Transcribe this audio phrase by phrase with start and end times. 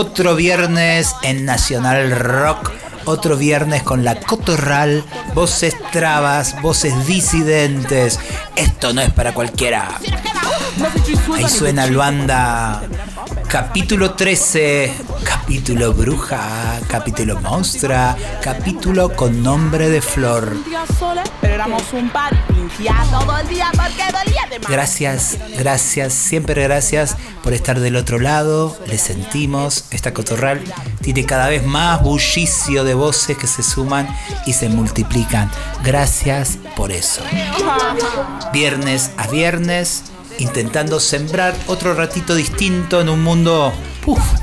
[0.00, 2.70] Otro viernes en Nacional Rock.
[3.04, 5.02] Otro viernes con la cotorral,
[5.34, 8.20] voces trabas, voces disidentes.
[8.54, 9.88] Esto no es para cualquiera.
[11.34, 12.80] Ahí suena Luanda.
[13.48, 20.54] Capítulo 13, capítulo bruja, capítulo monstrua, capítulo con nombre de flor.
[24.68, 28.76] Gracias, gracias, siempre gracias por estar del otro lado.
[28.86, 30.62] Le sentimos, esta cotorral
[31.00, 34.08] tiene cada vez más bullicio de voces que se suman
[34.46, 35.50] y se multiplican.
[35.82, 37.22] Gracias por eso.
[38.52, 40.04] Viernes a viernes
[40.38, 43.72] intentando sembrar otro ratito distinto en un mundo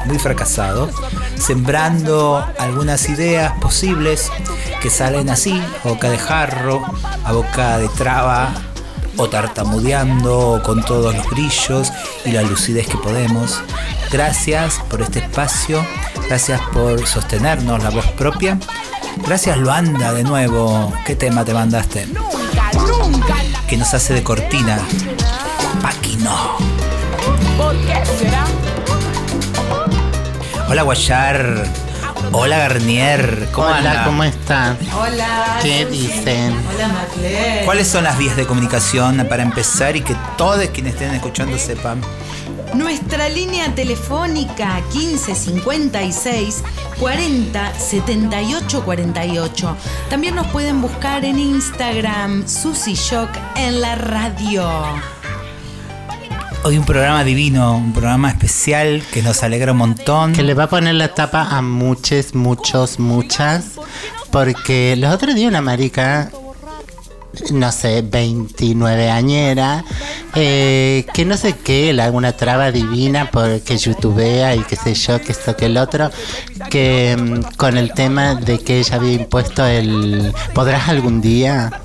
[0.06, 0.90] muy fracasado,
[1.38, 4.32] sembrando algunas ideas posibles
[4.82, 6.84] que salen así, a boca de jarro,
[7.24, 8.54] a boca de traba,
[9.18, 11.92] o tartamudeando con todos los brillos
[12.26, 13.62] y la lucidez que podemos.
[14.12, 15.86] Gracias por este espacio,
[16.28, 18.60] gracias por sostenernos la voz propia.
[19.26, 20.94] Gracias Luanda de nuevo.
[21.06, 22.08] ¿Qué tema te mandaste?
[23.70, 24.80] Que nos hace de cortina
[26.20, 26.58] no.
[27.58, 28.46] ¿Por qué será?
[30.68, 31.64] Hola Guayar.
[32.32, 33.50] Hola Garnier.
[33.52, 34.78] ¿Cómo Hola, ¿cómo están?
[34.98, 35.60] Hola.
[35.62, 36.56] ¿Qué dicen?
[36.74, 37.66] Hola Macler.
[37.66, 42.02] ¿Cuáles son las vías de comunicación para empezar y que todos quienes estén escuchando sepan?
[42.74, 46.64] Nuestra línea telefónica 1556
[47.00, 49.78] 40 78 48.
[50.10, 55.15] También nos pueden buscar en Instagram Susi Shock en la radio.
[56.68, 60.34] Hoy un programa divino, un programa especial que nos alegra un montón.
[60.34, 63.74] Que le va a poner la tapa a muchos, muchos, muchas.
[64.32, 66.32] Porque los otros días una marica,
[67.52, 69.86] no sé, 29 añera,
[70.34, 75.34] eh, que no sé qué, alguna traba divina porque youtubea y qué sé yo, que
[75.34, 76.10] esto que el otro,
[76.72, 81.85] que mm, con el tema de que ella había impuesto el ¿podrás algún día?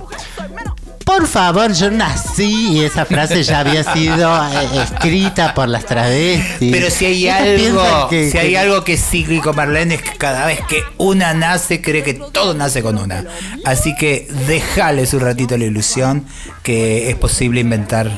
[1.11, 6.71] Por favor, yo nací y esa frase ya había sido eh, escrita por las travestis.
[6.71, 10.47] Pero si hay algo, que, si hay algo que es cíclico, Marlene, es que cada
[10.47, 13.25] vez que una nace, cree que todo nace con una.
[13.65, 16.27] Así que déjales un ratito la ilusión
[16.63, 18.09] que es posible inventar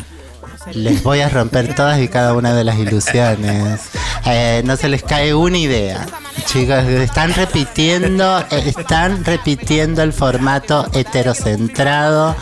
[0.75, 3.81] les voy a romper todas y cada una de las ilusiones.
[4.27, 6.07] Eh, no se les cae una idea.
[6.47, 12.37] Chicos, están repitiendo, eh, están repitiendo el formato heterocentrado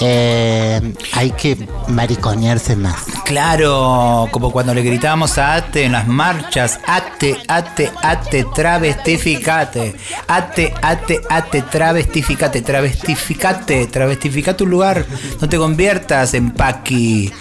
[0.00, 0.80] eh,
[1.12, 1.56] hay que
[1.88, 3.04] mariconearse más.
[3.24, 9.96] Claro, como cuando le gritábamos a Ate en las marchas, Ate, Ate, Ate, travestificate,
[10.28, 15.04] Ate, Ate, Ate, travestificate, travestificate, travestifica tu lugar,
[15.40, 17.32] no te conviertas en paqui.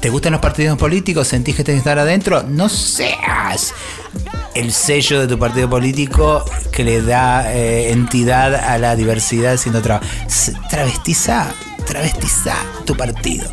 [0.00, 1.28] ¿Te gustan los partidos políticos?
[1.28, 2.42] ¿Sentís que tenés que estar adentro?
[2.44, 3.74] No seas
[4.54, 9.80] el sello de tu partido político que le da eh, entidad a la diversidad siendo
[9.80, 10.00] otra.
[10.70, 11.52] Travestiza
[11.88, 12.54] travestiza
[12.84, 13.48] tu partido.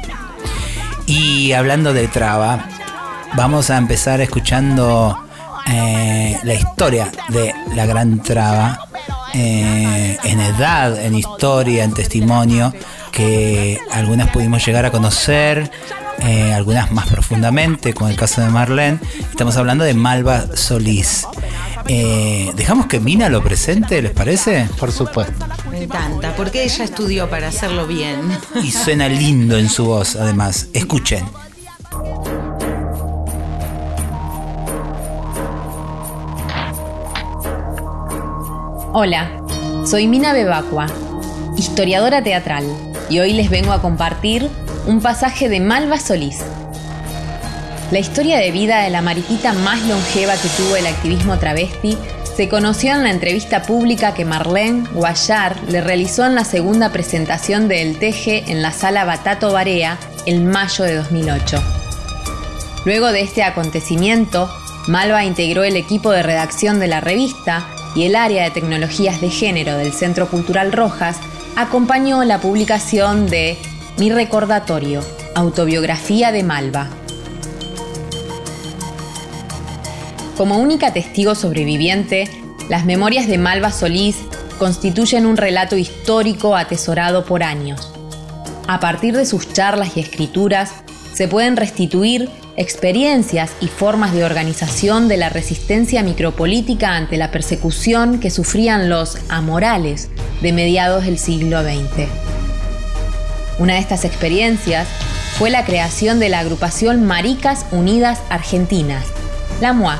[1.08, 2.68] Y hablando de traba,
[3.36, 5.18] vamos a empezar escuchando
[5.72, 8.88] eh, la historia de la gran traba
[9.34, 12.74] eh, en edad, en historia, en testimonio,
[13.12, 15.72] que algunas pudimos llegar a conocer,
[16.20, 19.00] eh, algunas más profundamente, con el caso de Marlene.
[19.30, 21.28] Estamos hablando de Malva Solís.
[21.88, 24.68] Eh, ¿Dejamos que Mina lo presente, les parece?
[24.80, 25.46] Por supuesto.
[25.70, 28.22] Me encanta, porque ella estudió para hacerlo bien.
[28.64, 30.68] Y suena lindo en su voz, además.
[30.74, 31.26] Escuchen.
[38.98, 39.30] Hola,
[39.86, 40.88] soy Mina Bebacua,
[41.58, 42.66] historiadora teatral,
[43.10, 44.50] y hoy les vengo a compartir
[44.88, 46.42] un pasaje de Malva Solís.
[47.92, 51.98] La historia de vida de la mariquita más longeva que tuvo el activismo travesti
[52.36, 57.68] se conoció en la entrevista pública que Marlene Guayar le realizó en la segunda presentación
[57.68, 61.64] de El Teje en la sala Batato Barea en mayo de 2008.
[62.86, 64.50] Luego de este acontecimiento,
[64.88, 69.30] Malva integró el equipo de redacción de la revista y el área de tecnologías de
[69.30, 71.18] género del Centro Cultural Rojas
[71.56, 73.58] acompañó la publicación de
[73.98, 75.02] mi recordatorio,
[75.36, 76.90] autobiografía de Malva.
[80.36, 82.30] Como única testigo sobreviviente,
[82.68, 84.18] las memorias de Malva Solís
[84.60, 87.94] constituyen un relato histórico atesorado por años.
[88.68, 90.74] A partir de sus charlas y escrituras,
[91.14, 98.20] se pueden restituir experiencias y formas de organización de la resistencia micropolítica ante la persecución
[98.20, 100.10] que sufrían los amorales
[100.42, 102.35] de mediados del siglo XX.
[103.58, 104.88] Una de estas experiencias
[105.38, 109.06] fue la creación de la agrupación Maricas Unidas Argentinas,
[109.62, 110.00] la MUA,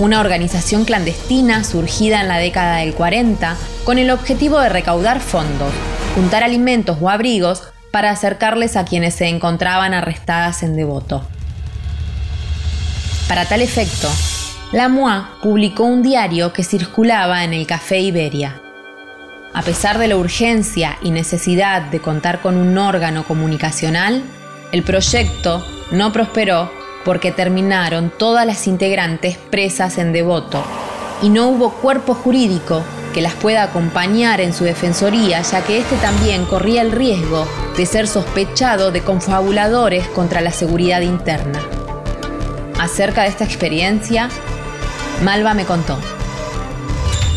[0.00, 5.72] una organización clandestina surgida en la década del 40 con el objetivo de recaudar fondos,
[6.16, 7.62] juntar alimentos o abrigos
[7.92, 11.24] para acercarles a quienes se encontraban arrestadas en Devoto.
[13.28, 14.08] Para tal efecto,
[14.72, 18.60] la MUA publicó un diario que circulaba en el Café Iberia.
[19.54, 24.22] A pesar de la urgencia y necesidad de contar con un órgano comunicacional,
[24.72, 26.70] el proyecto no prosperó
[27.04, 30.64] porque terminaron todas las integrantes presas en Devoto
[31.20, 32.82] y no hubo cuerpo jurídico
[33.12, 37.46] que las pueda acompañar en su defensoría, ya que éste también corría el riesgo
[37.76, 41.60] de ser sospechado de confabuladores contra la seguridad interna.
[42.80, 44.30] Acerca de esta experiencia,
[45.22, 45.98] Malva me contó.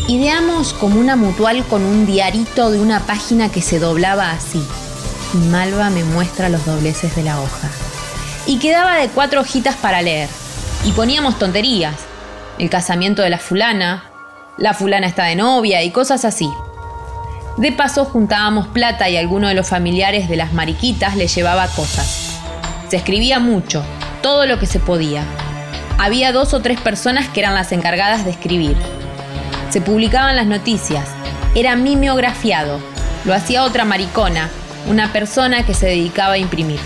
[0.08, 4.64] Ideamos como una mutual con un diarito de una página que se doblaba así.
[5.34, 7.68] Y Malva me muestra los dobleces de la hoja.
[8.46, 10.28] Y quedaba de cuatro hojitas para leer.
[10.84, 11.96] Y poníamos tonterías.
[12.56, 14.04] El casamiento de la fulana,
[14.58, 16.48] la fulana está de novia y cosas así.
[17.56, 22.38] De paso juntábamos plata y alguno de los familiares de las mariquitas le llevaba cosas.
[22.88, 23.84] Se escribía mucho,
[24.22, 25.24] todo lo que se podía.
[25.98, 28.76] Había dos o tres personas que eran las encargadas de escribir.
[29.70, 31.08] Se publicaban las noticias.
[31.54, 32.80] Era mimeografiado.
[33.24, 34.48] Lo hacía otra maricona,
[34.88, 36.80] una persona que se dedicaba a imprimir.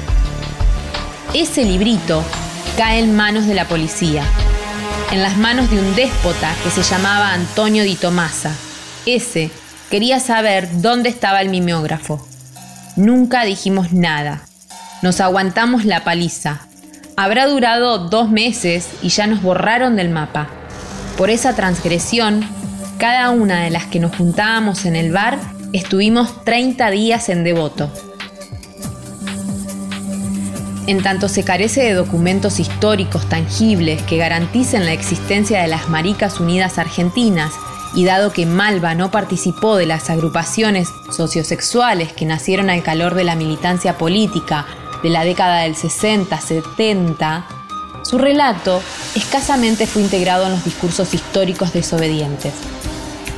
[1.34, 2.24] Ese librito
[2.76, 4.24] cae en manos de la policía,
[5.12, 8.52] en las manos de un déspota que se llamaba Antonio Di Tomasa.
[9.06, 9.50] Ese
[9.90, 12.26] quería saber dónde estaba el mimeógrafo.
[12.96, 14.42] Nunca dijimos nada.
[15.02, 16.60] Nos aguantamos la paliza.
[17.16, 20.48] Habrá durado dos meses y ya nos borraron del mapa.
[21.16, 22.46] Por esa transgresión,
[23.00, 25.38] cada una de las que nos juntábamos en el bar
[25.72, 27.90] estuvimos 30 días en devoto.
[30.86, 36.40] En tanto se carece de documentos históricos tangibles que garanticen la existencia de las Maricas
[36.40, 37.54] Unidas Argentinas,
[37.94, 43.24] y dado que Malva no participó de las agrupaciones sociosexuales que nacieron al calor de
[43.24, 44.66] la militancia política
[45.02, 47.44] de la década del 60-70,
[48.02, 48.82] su relato
[49.14, 52.52] escasamente fue integrado en los discursos históricos desobedientes.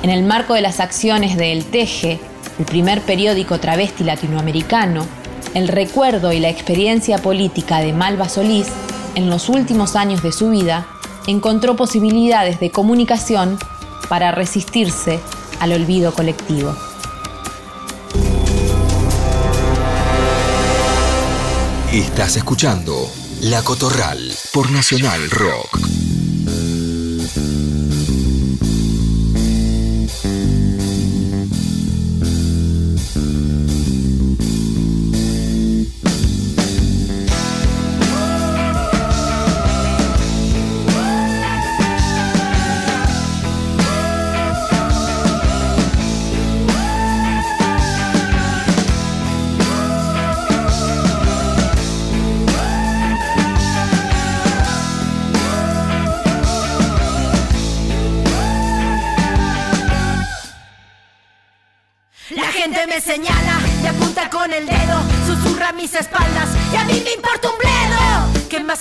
[0.03, 2.19] En el marco de las acciones de El Teje,
[2.59, 5.07] el primer periódico travesti latinoamericano,
[5.55, 8.67] el recuerdo y la experiencia política de Malva Solís
[9.15, 10.87] en los últimos años de su vida
[11.29, 13.59] encontró posibilidades de comunicación
[14.09, 15.21] para resistirse
[15.61, 16.75] al olvido colectivo.
[21.93, 23.09] Estás escuchando
[23.43, 26.02] La Cotorral por Nacional Rock.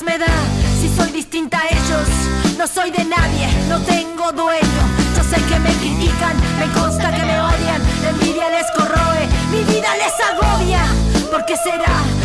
[0.04, 0.28] Me da
[0.80, 2.08] si soy distinta a ellos?
[2.58, 4.82] No soy de nadie, no tengo dueño.
[5.16, 9.90] Yo sé que me critican, me consta que me odian, envidia les corroe, mi vida
[9.98, 10.84] les agobia.
[11.30, 12.21] ¿Por qué será?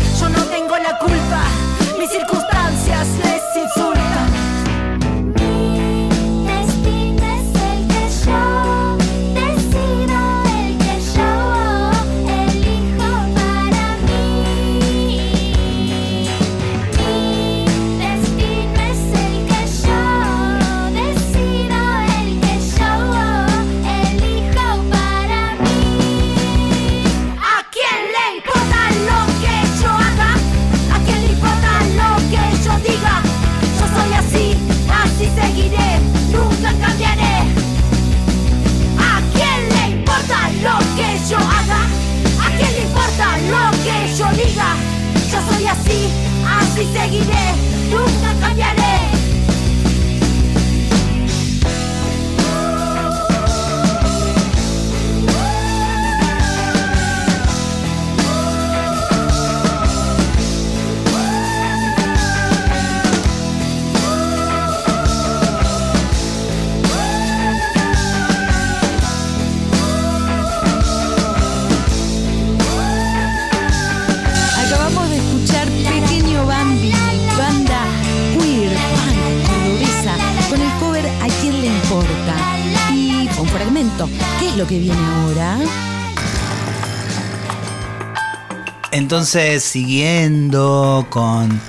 [89.27, 91.61] Entonces, siguiendo con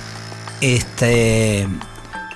[0.62, 1.68] este,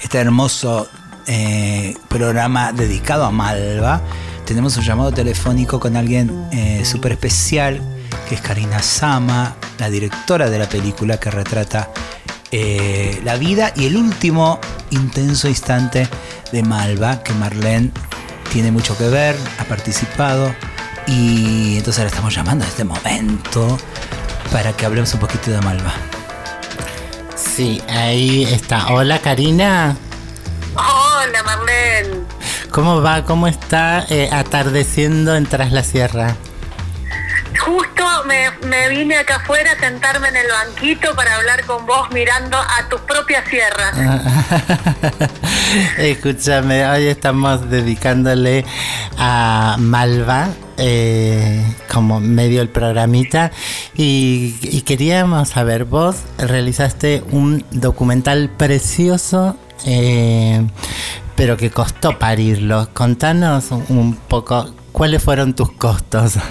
[0.02, 0.90] este hermoso
[1.28, 4.02] eh, programa dedicado a Malva,
[4.48, 7.80] tenemos un llamado telefónico con alguien eh, súper especial,
[8.28, 11.92] que es Karina Sama, la directora de la película que retrata
[12.52, 14.60] eh, la vida y el último
[14.90, 16.08] intenso instante
[16.52, 17.92] de Malva, que Marlene
[18.52, 20.52] tiene mucho que ver, ha participado.
[21.06, 23.78] Y entonces la estamos llamando en este momento
[24.52, 25.94] para que hablemos un poquito de Malva.
[27.36, 28.88] Sí, ahí está.
[28.88, 29.96] Hola Karina.
[30.76, 32.26] Hola Marlene.
[32.70, 33.24] ¿Cómo va?
[33.24, 36.36] ¿Cómo está eh, atardeciendo en Tras la Sierra?
[37.60, 42.10] Justo me, me vine acá afuera a sentarme en el banquito para hablar con vos
[42.12, 43.94] mirando a tus propias sierras.
[45.98, 48.66] Escúchame, hoy estamos dedicándole
[49.18, 50.50] a Malva
[50.84, 53.52] eh, como medio el programita
[53.96, 60.66] y, y queríamos saber, vos realizaste un documental precioso, eh,
[61.36, 62.90] pero que costó parirlo.
[62.94, 66.34] Contanos un poco cuáles fueron tus costos.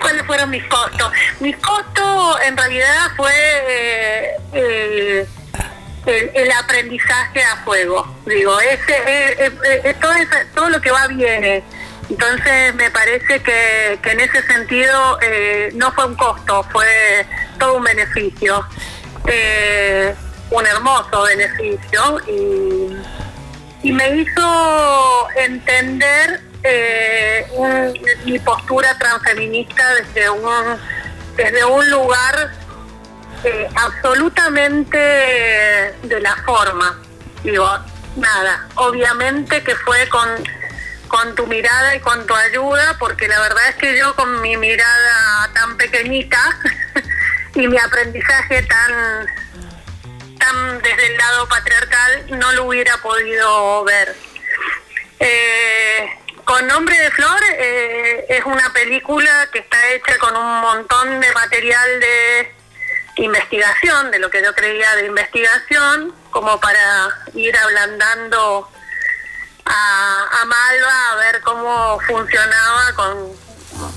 [0.00, 1.10] ¿Cuáles fueron mis costos?
[1.40, 5.26] Mis costos en realidad fue eh, eh,
[6.06, 8.06] el, el aprendizaje a fuego.
[8.26, 9.50] Digo, ese, eh,
[9.84, 11.62] eh, todo, esa- todo lo que va viene.
[12.08, 17.26] Entonces me parece que, que en ese sentido eh, no fue un costo, fue
[17.58, 18.64] todo un beneficio.
[19.28, 20.14] Eh,
[20.50, 22.96] un hermoso beneficio y
[23.82, 27.92] y me hizo entender eh, un-
[28.24, 30.78] mi postura transfeminista desde un
[31.36, 32.52] desde un lugar
[33.44, 36.98] eh, absolutamente de la forma
[37.42, 37.68] digo
[38.16, 40.28] nada obviamente que fue con
[41.08, 44.56] con tu mirada y con tu ayuda porque la verdad es que yo con mi
[44.56, 46.38] mirada tan pequeñita
[47.54, 49.26] y mi aprendizaje tan
[50.38, 54.14] tan desde el lado patriarcal no lo hubiera podido ver.
[55.18, 56.08] Eh,
[56.44, 61.32] con Nombre de Flor eh, es una película que está hecha con un montón de
[61.32, 62.54] material de
[63.16, 68.70] investigación, de lo que yo creía de investigación, como para ir ablandando
[69.66, 73.46] a, Malva a ver cómo funcionaba con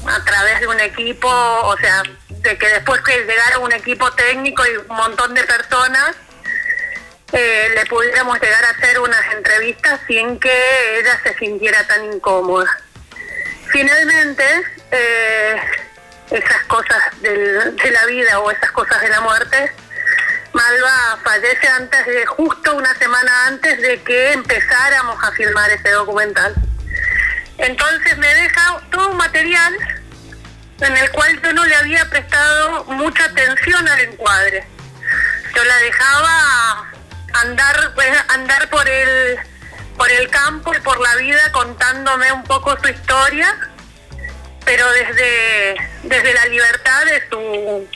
[0.08, 4.66] a través de un equipo, o sea, de que después que llegara un equipo técnico
[4.66, 6.16] y un montón de personas,
[7.32, 12.70] eh, le pudiéramos llegar a hacer unas entrevistas sin que ella se sintiera tan incómoda.
[13.68, 14.44] Finalmente,
[14.92, 15.62] eh,
[16.32, 19.72] esas cosas del- de la vida o esas cosas de la muerte,
[20.54, 26.56] Malva fallece antes de, justo una semana antes de que empezáramos a filmar ese documental.
[27.58, 29.76] Entonces me deja todo un material
[30.82, 34.66] en el cual yo no le había prestado mucha atención al encuadre.
[35.56, 36.92] Yo la dejaba
[37.34, 39.40] andar, pues, andar por el
[39.98, 43.54] por el campo y por la vida contándome un poco su historia,
[44.64, 47.90] pero desde desde la libertad de su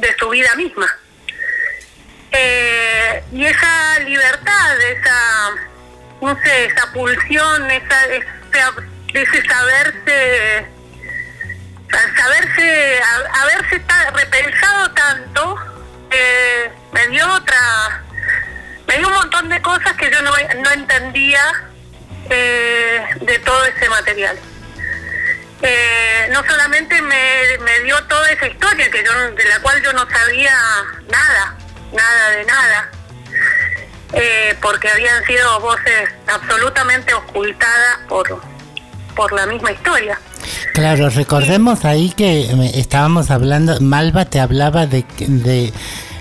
[0.00, 0.92] de su vida misma.
[2.32, 5.50] Eh, y esa libertad, esa
[6.20, 10.66] no sé, esa pulsión, esa, ese, saberse
[12.16, 13.00] saberse,
[13.32, 13.82] haberse
[14.14, 15.56] repensado tanto,
[16.10, 18.02] eh, me dio otra,
[18.86, 20.30] me dio un montón de cosas que yo no,
[20.62, 21.42] no entendía
[22.28, 24.38] eh, de todo ese material.
[25.62, 29.92] Eh, no solamente me, me dio toda esa historia que yo, de la cual yo
[29.92, 30.56] no sabía
[31.08, 31.56] nada,
[31.92, 32.90] nada de nada,
[34.12, 38.40] eh, porque habían sido voces absolutamente ocultadas por,
[39.14, 40.18] por la misma historia.
[40.74, 45.72] Claro, recordemos ahí que eh, estábamos hablando, Malva te hablaba de, de,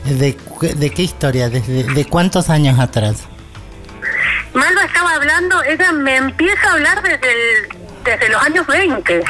[0.05, 0.37] de,
[0.75, 3.23] de qué historia, de, de- de cuántos años atrás.
[4.53, 7.69] Malva estaba hablando, ella me empieza a hablar desde, el-
[8.03, 9.23] desde los años 20,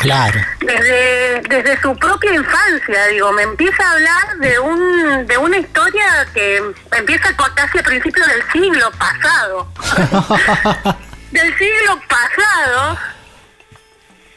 [0.00, 0.40] Claro.
[0.60, 6.26] desde, desde su propia infancia, digo, me empieza a hablar de un de una historia
[6.32, 6.62] que
[6.96, 9.68] empieza casi a principios del siglo pasado.
[11.30, 12.98] del siglo pasado.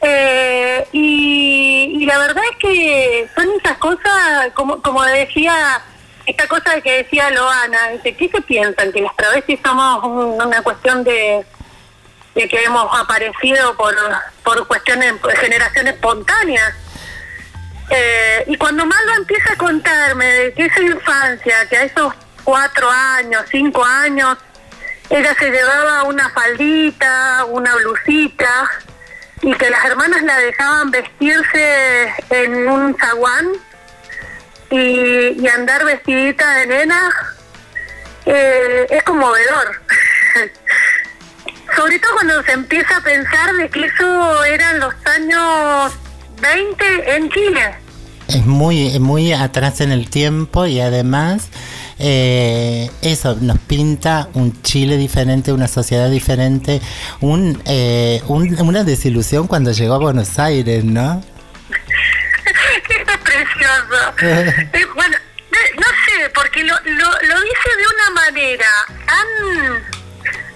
[0.02, 5.80] Eh, y, y la verdad es que son esas cosas, como, como decía,
[6.26, 8.92] esta cosa que decía Loana, dice, ¿qué se piensan?
[8.92, 11.44] Que las travestis somos un- una cuestión de,
[12.34, 13.94] de que hemos aparecido por,
[14.42, 16.76] por cuestiones, por generación espontánea.
[17.90, 22.90] Eh, y cuando Malva empieza a contarme de que esa infancia, que a esos cuatro
[22.90, 24.36] años, cinco años,
[25.10, 28.70] ella se llevaba una faldita, una blusita,
[29.42, 33.48] y que las hermanas la dejaban vestirse en un zaguán
[34.70, 37.10] y, y andar vestidita de nena,
[38.24, 39.80] eh, es conmovedor.
[41.76, 45.92] Sobre todo cuando se empieza a pensar de que eso eran los años
[46.40, 47.74] 20 en Chile.
[48.28, 51.48] Es muy, muy atrás en el tiempo y además
[51.98, 56.80] eh, eso nos pinta un Chile diferente, una sociedad diferente,
[57.20, 61.22] un, eh, un- una desilusión cuando llegó a Buenos Aires, ¿no?
[62.88, 64.14] es precioso.
[64.72, 68.66] Eh, bueno, eh, no sé, porque lo, lo, lo dice de una manera
[69.06, 69.84] tan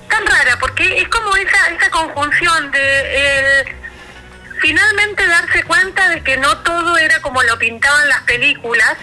[0.09, 3.77] tan rara, porque es como esa esa conjunción de el
[4.61, 8.97] finalmente darse cuenta de que no todo era como lo pintaban las películas.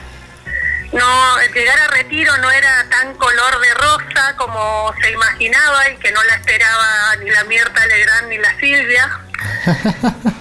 [0.92, 6.12] No, llegar a retiro no era tan color de rosa como se imaginaba y que
[6.12, 9.20] no la esperaba ni la Mierta Legrand ni la Silvia.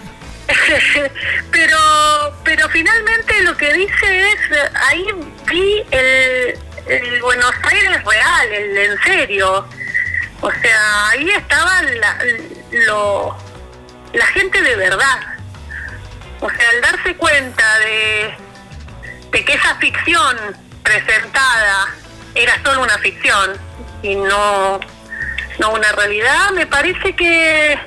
[1.51, 4.39] pero pero finalmente lo que dice es
[4.75, 5.07] ahí
[5.47, 9.67] vi el, el Buenos Aires real el en serio
[10.45, 12.19] o sea ahí estaba la,
[12.87, 13.37] lo,
[14.13, 15.21] la gente de verdad.
[16.41, 18.35] O sea al darse cuenta de
[19.33, 20.37] de que esa ficción
[20.83, 21.89] presentada
[22.35, 23.59] era solo una ficción
[24.03, 24.79] y no
[25.59, 27.79] no una realidad me parece que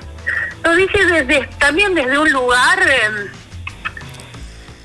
[0.63, 3.32] lo dice desde también desde un lugar eh,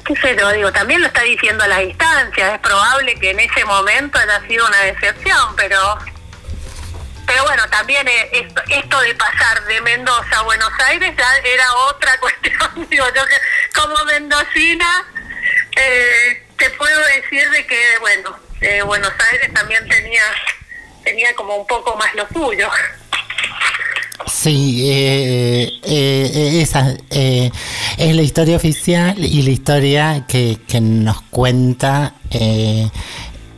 [0.05, 3.41] qué sé yo digo también lo está diciendo a la distancia es probable que en
[3.41, 5.99] ese momento haya sido una decepción pero
[7.33, 12.11] pero bueno también eh, esto, de pasar de Mendoza a Buenos Aires ya era otra
[12.21, 12.89] cuestión.
[12.91, 13.37] Digo yo que
[13.75, 15.07] como mendocina
[15.77, 20.23] eh, te puedo decir de que bueno eh, Buenos Aires también tenía
[21.05, 22.69] tenía como un poco más lo suyo.
[24.27, 24.91] Sí,
[25.83, 32.15] esa es la historia oficial y la historia que nos cuenta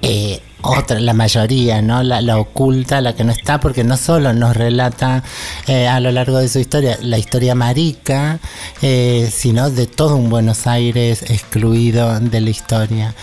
[0.05, 2.03] eh, otra, la mayoría, ¿no?
[2.03, 5.23] La, oculta, la que no está, porque no solo nos relata
[5.67, 8.38] eh, a lo largo de su historia la historia marica,
[8.81, 13.14] eh, sino de todo un Buenos Aires excluido de la historia.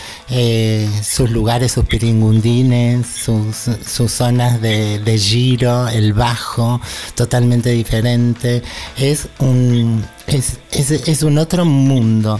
[1.03, 6.79] Sus lugares, sus piringundines, sus, sus zonas de, de giro, el bajo,
[7.15, 8.61] totalmente diferente.
[8.97, 12.39] Es un, es, es, es un otro mundo.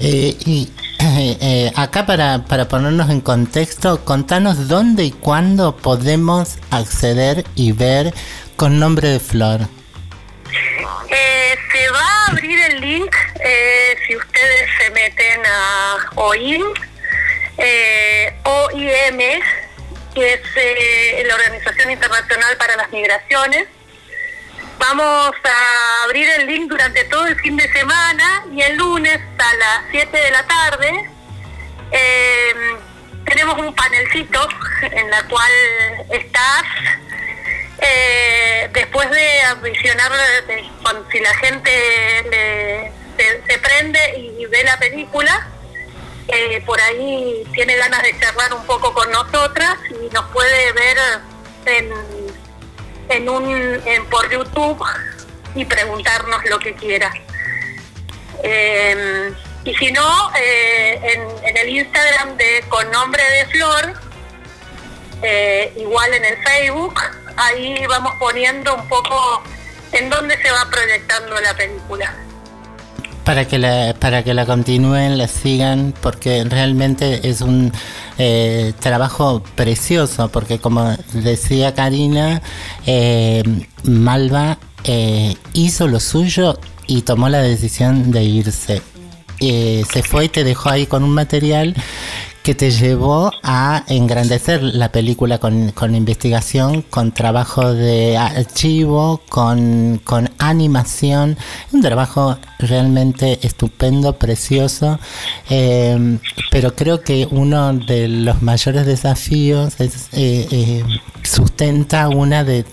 [0.00, 6.56] Eh, y eh, eh, acá para, para ponernos en contexto, contanos dónde y cuándo podemos
[6.70, 8.12] acceder y ver
[8.56, 9.60] con nombre de Flor.
[11.10, 16.62] Eh, se va a abrir el link eh, si ustedes se meten a OIM,
[18.44, 19.18] OIM,
[20.14, 23.68] que es la Organización Internacional para las Migraciones.
[24.80, 29.54] Vamos a abrir el link durante todo el fin de semana y el lunes a
[29.54, 31.10] las 7 de la tarde
[31.92, 32.52] eh,
[33.26, 34.48] tenemos un panelcito
[34.90, 35.52] en la cual
[36.10, 36.62] estás
[37.78, 40.10] eh, después de ambicionar
[40.46, 40.64] de-
[41.12, 41.70] si la gente
[42.30, 45.46] le- se, se prende y ve la película
[46.28, 50.96] eh, por ahí tiene ganas de charlar un poco con nosotras y nos puede ver
[51.66, 51.92] en,
[53.10, 53.44] en un
[53.84, 54.82] en, por YouTube
[55.54, 57.12] y preguntarnos lo que quiera
[58.42, 59.32] Eh,
[59.64, 64.10] y si no eh, en, en el Instagram de con nombre de Flor
[65.22, 66.94] eh, igual en el Facebook,
[67.36, 69.42] ahí vamos poniendo un poco
[69.92, 72.14] en dónde se va proyectando la película.
[73.24, 77.72] Para que la, para que la continúen, la sigan, porque realmente es un
[78.22, 82.42] eh, trabajo precioso, porque como decía Karina,
[82.84, 83.42] eh,
[83.84, 88.82] Malva eh, hizo lo suyo y tomó la decisión de irse.
[89.40, 91.74] Eh, se fue y te dejó ahí con un material
[92.50, 100.00] que te llevó a engrandecer la película con, con investigación, con trabajo de archivo, con,
[100.02, 101.36] con animación.
[101.70, 104.98] Un trabajo realmente estupendo, precioso.
[105.48, 106.18] eh,
[106.50, 110.84] pero creo que uno de los mayores desafíos es eh, eh,
[111.22, 112.64] sustenta una de,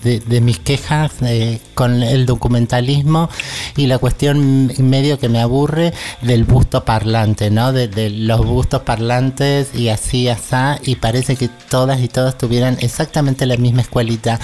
[0.42, 3.28] mis quejas eh, con el documentalismo
[3.76, 7.72] y la cuestión medio que me aburre del busto parlante, ¿no?
[7.72, 13.46] De los bustos parlantes y así, asá, y parece que todas y todos tuvieran exactamente
[13.46, 14.38] la misma escuelita.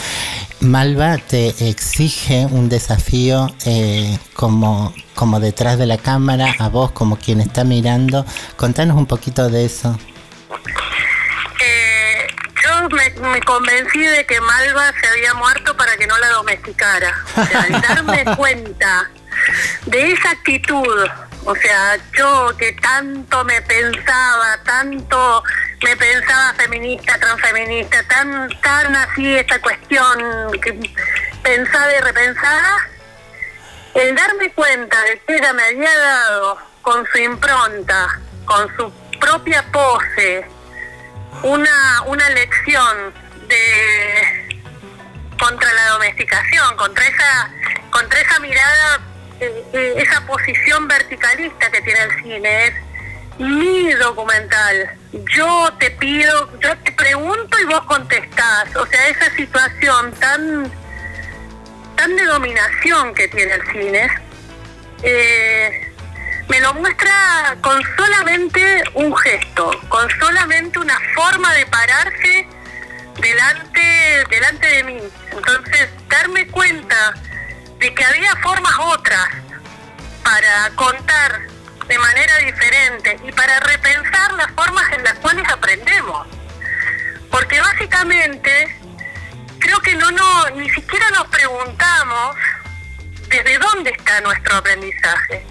[0.60, 7.16] Malva te exige un desafío eh, como, como detrás de la cámara, a vos como
[7.16, 8.24] quien está mirando.
[8.56, 9.98] Contanos un poquito de eso.
[11.60, 12.26] Eh,
[12.62, 16.28] yo yo me, me convencí de que Malva se había muerto para que no la
[16.30, 17.14] domesticara.
[17.36, 19.10] O sea, al darme cuenta
[19.86, 21.06] de esa actitud,
[21.46, 25.42] o sea, yo que tanto me pensaba, tanto
[25.82, 30.72] me pensaba feminista, transfeminista, tan, tan así esta cuestión que
[31.42, 32.88] pensada y repensada,
[33.94, 39.62] el darme cuenta de que ella me había dado con su impronta, con su propia
[39.70, 40.46] pose,
[41.42, 43.12] una, una lección
[43.48, 44.44] de
[45.38, 47.50] contra la domesticación, contra esa,
[47.90, 49.00] contra esa mirada,
[49.40, 52.66] eh, eh, esa posición verticalista que tiene el cine.
[52.66, 52.74] Es
[53.38, 54.96] mi documental.
[55.34, 58.74] Yo te pido, yo te pregunto y vos contestás.
[58.76, 60.70] O sea, esa situación tan,
[61.96, 64.08] tan de dominación que tiene el cine.
[65.02, 65.90] eh,
[66.48, 72.46] me lo muestra con solamente un gesto, con solamente una forma de pararse
[73.20, 74.98] delante, delante de mí.
[75.32, 77.14] Entonces, darme cuenta
[77.84, 79.28] de que había formas otras
[80.22, 81.42] para contar
[81.86, 86.26] de manera diferente y para repensar las formas en las cuales aprendemos.
[87.30, 88.74] Porque básicamente
[89.58, 92.36] creo que no, no ni siquiera nos preguntamos
[93.28, 95.44] desde dónde está nuestro aprendizaje.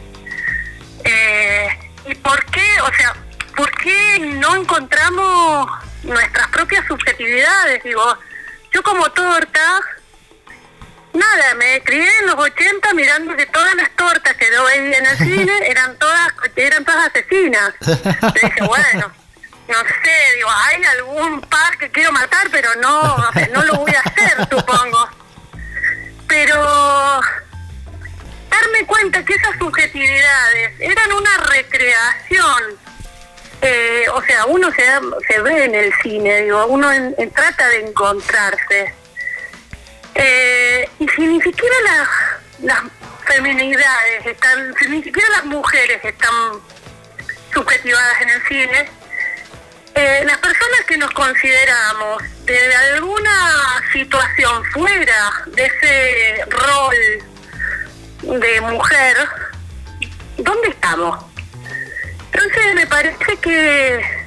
[1.04, 1.68] Eh,
[2.08, 3.14] ¿Y por qué, o sea,
[3.56, 5.70] por qué no encontramos
[6.02, 7.84] nuestras propias subjetividades?
[7.84, 8.18] Digo,
[8.74, 9.82] yo como torta,
[11.14, 15.06] nada, me crié en los 80 mirando que todas las tortas que yo veía en
[15.06, 17.74] el cine eran todas eran todas asesinas.
[17.82, 19.14] Yo dije, bueno,
[19.68, 23.18] no sé, digo, hay algún par que quiero matar, pero no,
[23.54, 25.10] no lo voy a hacer, supongo.
[26.28, 27.22] Pero
[28.50, 32.64] darme cuenta que esas subjetividades eran una recreación.
[33.62, 34.84] eh, o sea, uno se,
[35.28, 38.94] se ve en el cine, digo, uno en- en- trata de encontrarse.
[40.16, 42.10] Eh, y si ni siquiera las,
[42.62, 42.80] las
[43.26, 46.34] feminidades están, si ni siquiera las mujeres están
[47.54, 48.90] subjetivadas en el cine,
[49.96, 59.18] eh, las personas que nos consideramos de alguna situación fuera de ese rol de mujer,
[60.38, 61.26] ¿dónde estamos?
[62.32, 64.24] Entonces me parece que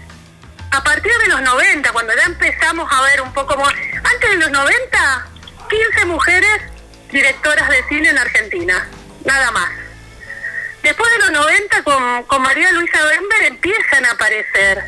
[0.71, 4.37] a partir de los 90, cuando ya empezamos a ver un poco más, antes de
[4.37, 5.27] los 90,
[5.69, 6.63] 15 mujeres
[7.11, 8.89] directoras de cine en Argentina,
[9.25, 9.71] nada más.
[10.83, 14.85] Después de los 90, con, María Luisa Bember empiezan a aparecer.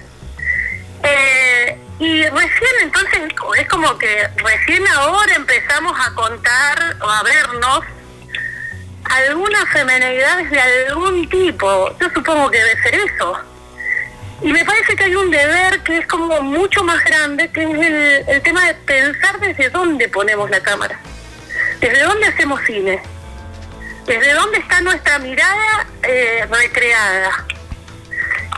[1.02, 3.20] Eh, y recién entonces
[3.58, 7.84] es como que recién ahora empezamos a contar o a vernos
[9.04, 11.96] algunas femenidades de algún tipo.
[11.98, 13.38] Yo supongo que debe ser eso.
[14.40, 18.26] Y me parece que hay un deber que es como mucho más grande, que es
[18.28, 20.98] el, tema de pensar desde dónde ponemos la cámara.
[21.80, 23.02] Desde dónde hacemos cine.
[24.06, 27.46] Desde dónde está nuestra mirada eh, recreada.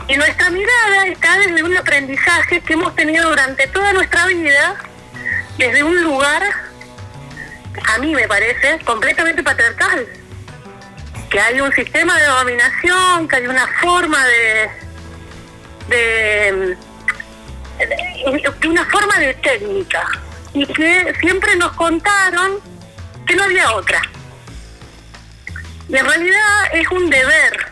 [0.07, 4.75] Y nuestra mirada está desde un aprendizaje que hemos tenido durante toda nuestra vida,
[5.57, 6.43] desde un lugar,
[7.87, 10.05] a mí me parece, completamente patriarcal.
[11.29, 14.69] Que hay un sistema de dominación, que hay una forma de,
[15.87, 16.77] de,
[18.67, 20.07] una forma de técnica
[20.53, 22.59] y que siempre nos contaron
[23.25, 24.01] que no había otra.
[25.89, 27.65] Y en realidad es un deber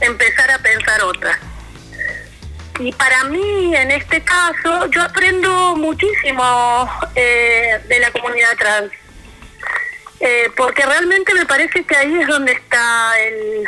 [0.00, 1.38] empezar a pensar otra.
[2.78, 8.92] Y para mí, en este caso, yo aprendo muchísimo eh, de la comunidad trans.
[10.20, 13.64] Eh, porque realmente me parece que ahí es donde está el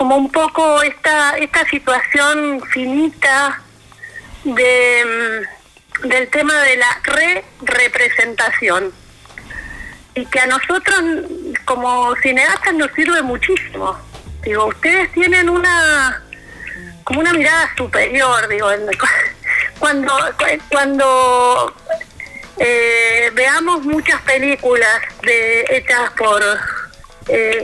[0.00, 3.60] como un poco esta esta situación finita
[4.44, 8.94] de mm, del tema de la re representación
[10.14, 10.98] y que a nosotros
[11.66, 13.94] como cineastas nos sirve muchísimo.
[14.42, 16.24] Digo ustedes tienen una
[17.04, 18.70] como una mirada superior digo
[19.78, 20.14] cuando
[20.70, 21.74] cuando
[22.56, 26.42] eh, veamos muchas películas de hechas por
[27.28, 27.62] eh,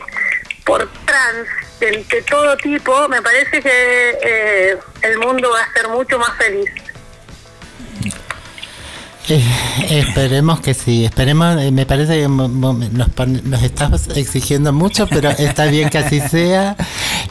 [0.67, 5.89] por trans de, de todo tipo me parece que eh, el mundo va a ser
[5.89, 6.71] mucho más feliz.
[9.29, 9.43] Eh,
[9.91, 15.67] esperemos que sí, esperemos, eh, me parece que nos, nos estamos exigiendo mucho, pero está
[15.67, 16.77] bien que así sea.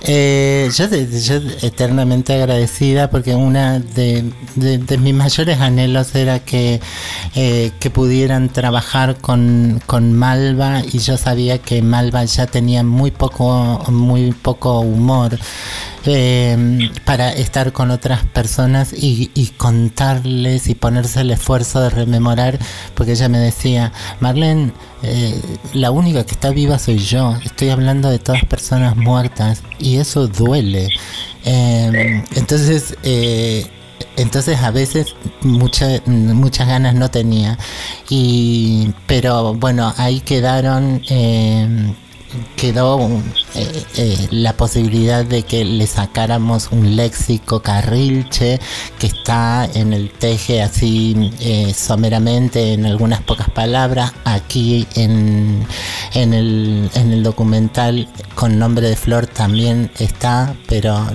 [0.08, 4.24] Eh, yo, yo eternamente agradecida porque una de
[5.00, 6.80] mis mayores anhelos era que,
[7.36, 13.12] eh, que pudieran trabajar con, con Malva y yo sabía que Malva ya tenía muy
[13.12, 15.40] poco, muy poco humor.
[16.08, 22.35] eh, para estar con otras personas y, y contarles y ponerse el esfuerzo de rememorar,
[22.94, 24.72] porque ella me decía, Marlene,
[25.04, 25.40] eh,
[25.74, 30.28] la única que está viva soy yo, estoy hablando de todas personas muertas y eso
[30.28, 30.90] duele.
[31.46, 33.66] Eh, entonces, eh,
[34.18, 37.58] entonces a veces mucha- muchas ganas no tenía.
[38.10, 41.02] Y, pero bueno, ahí quedaron,
[42.56, 43.00] quedó
[43.56, 48.60] eh, eh, la posibilidad de que le sacáramos un léxico carrilche
[49.00, 54.14] que está en el teje así eh, someramente en algunas pocas palabras.
[54.24, 55.66] Aquí en,
[56.14, 61.06] en, el, en el documental con nombre de Flor también está, pero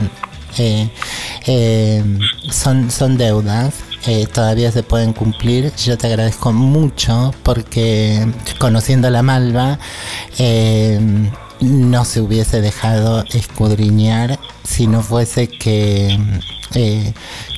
[0.59, 0.89] eh,
[1.47, 2.03] eh,
[2.51, 3.75] son, son deudas,
[4.07, 5.73] eh, todavía se pueden cumplir.
[5.77, 8.27] Yo te agradezco mucho porque
[8.59, 9.79] conociendo la Malva
[10.39, 10.99] eh,
[11.61, 16.19] no se hubiese dejado escudriñar si no fuese que,
[16.75, 17.13] eh,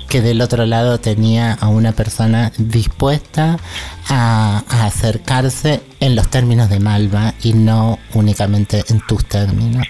[0.09, 3.59] que del otro lado tenía a una persona dispuesta
[4.09, 9.87] a, a acercarse en los términos de Malva y no únicamente en tus términos.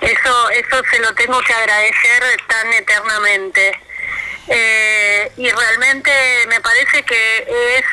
[0.00, 3.72] Eso, eso se lo tengo que agradecer tan eternamente.
[4.48, 6.10] Eh, y realmente
[6.48, 7.84] me parece que es,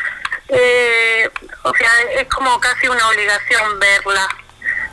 [0.50, 1.30] eh,
[1.64, 4.28] o sea, es como casi una obligación verla.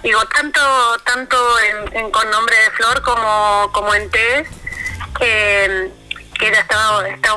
[0.03, 1.59] Digo, tanto tanto
[1.93, 4.47] en, Con Nombre de Flor como, como en T,
[5.19, 5.91] que,
[6.39, 7.35] que ella está, está,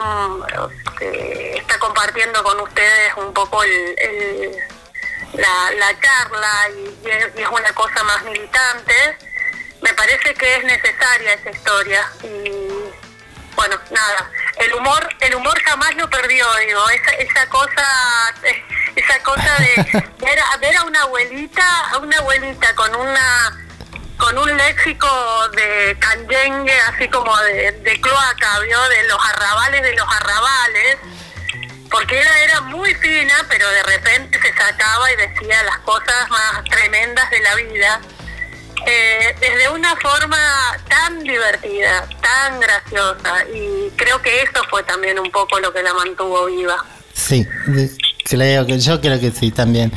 [1.01, 4.57] eh, está compartiendo con ustedes un poco el, el-
[5.33, 9.17] la, la charla y, y es, y es una cosa más militante,
[9.81, 12.49] me parece que es necesaria esa historia y
[13.59, 17.85] bueno nada el humor el humor jamás lo perdió digo esa esa cosa
[18.95, 23.67] esa cosa de ver a, ver a una abuelita a una abuelita con una
[24.17, 25.09] con un léxico
[25.49, 30.97] de canyengue así como de, de cloaca vio de los arrabales de los arrabales
[31.91, 36.63] porque ella era muy fina, pero de repente se sacaba y decía las cosas más
[36.69, 37.99] tremendas de la vida,
[38.85, 40.37] eh, desde una forma
[40.87, 45.93] tan divertida, tan graciosa, y creo que eso fue también un poco lo que la
[45.93, 46.83] mantuvo viva.
[47.13, 47.45] Sí,
[48.23, 49.91] creo que yo creo que sí también.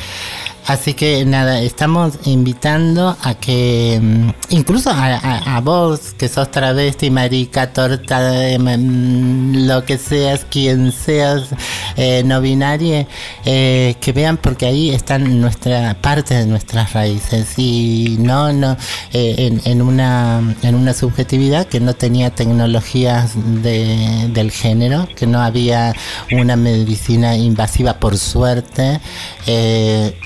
[0.67, 5.17] Así que nada, estamos invitando a que mm, incluso a,
[5.57, 11.49] a- vos que sos travesti, marica, torta, de, mm, lo que seas, quien seas,
[11.97, 13.09] eh, no binaria,
[13.45, 17.55] eh, que vean porque ahí están nuestra parte de nuestras raíces.
[17.59, 18.77] Y no no
[19.13, 25.27] eh, en, en una en una subjetividad que no tenía tecnologías de- del género, que
[25.27, 25.93] no había
[26.31, 29.01] una medicina invasiva por suerte
[29.47, 30.17] eh,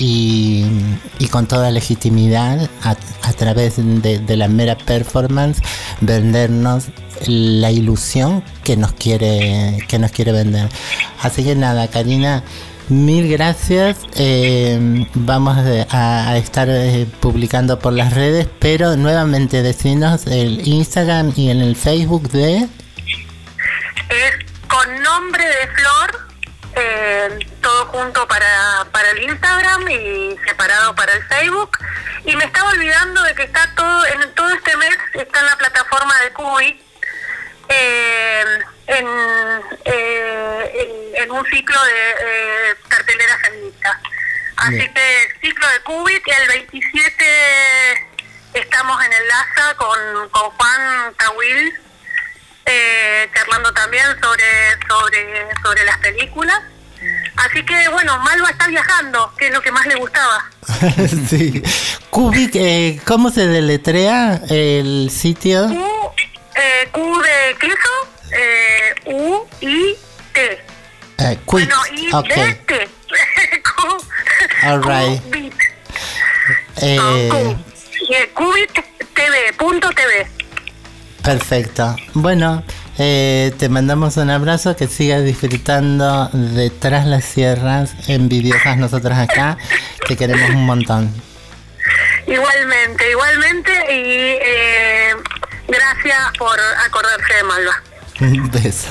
[1.18, 5.60] y, con toda legitimidad a, través de, la mera performance
[6.00, 6.86] vendernos
[7.26, 10.68] la ilusión que nos quiere que nos quiere vender.
[11.22, 12.42] Así que nada, Karina.
[12.88, 13.96] Mil gracias.
[14.16, 15.56] eh, vamos
[15.90, 21.74] a, estar eh, publicando por las redes, pero nuevamente decinos el Instagram y en el
[21.74, 22.58] Facebook de
[24.08, 26.05] Es con nombre de Flor,
[26.76, 31.78] eh, todo junto para, para el Instagram y separado para el Facebook.
[32.24, 35.56] Y me estaba olvidando de que está todo, en todo este mes está en la
[35.56, 36.82] plataforma de Cubi,
[37.68, 38.44] eh,
[38.86, 39.06] en,
[39.84, 40.72] eh,
[41.14, 44.00] en, en un ciclo de eh, cartelera feminista.
[44.56, 44.94] Así Bien.
[44.94, 48.08] que ciclo de Cubit el 27
[48.54, 51.85] estamos en el LASA con, con Juan Tawil
[52.66, 54.44] eh, charlando también sobre,
[54.88, 56.60] sobre, sobre las películas.
[57.36, 60.50] Así que bueno, Malva está viajando, que es lo que más le gustaba.
[61.28, 61.62] sí.
[62.10, 65.68] Kubik, eh, ¿cómo se deletrea el sitio?
[65.68, 66.12] Q,
[66.54, 69.94] eh, Q de queso, eh, U, I,
[70.32, 70.64] T.
[71.18, 71.44] Quick.
[71.46, 72.28] Bueno, I, ok.
[72.28, 72.88] D, T.
[73.62, 73.98] Q,
[74.62, 75.22] All right.
[75.22, 75.54] Qubit.
[76.82, 78.54] Eh, Q.
[79.14, 80.35] TV, punto TV.
[81.26, 81.96] Perfecto.
[82.14, 82.62] Bueno,
[82.98, 89.58] eh, te mandamos un abrazo, que sigas disfrutando de Tras las Sierras, envidiosas nosotras acá,
[90.06, 91.12] te queremos un montón.
[92.28, 95.14] Igualmente, igualmente, y eh,
[95.66, 97.82] gracias por acordarse de Malva.
[98.20, 98.90] Un beso.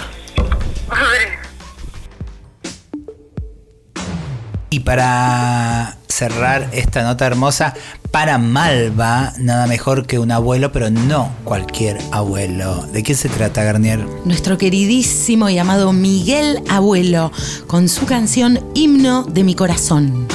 [4.69, 7.73] Y para cerrar esta nota hermosa,
[8.11, 12.85] para Malva, nada mejor que un abuelo, pero no cualquier abuelo.
[12.93, 14.05] ¿De qué se trata, Garnier?
[14.23, 17.31] Nuestro queridísimo y amado Miguel Abuelo,
[17.67, 20.27] con su canción Himno de mi corazón.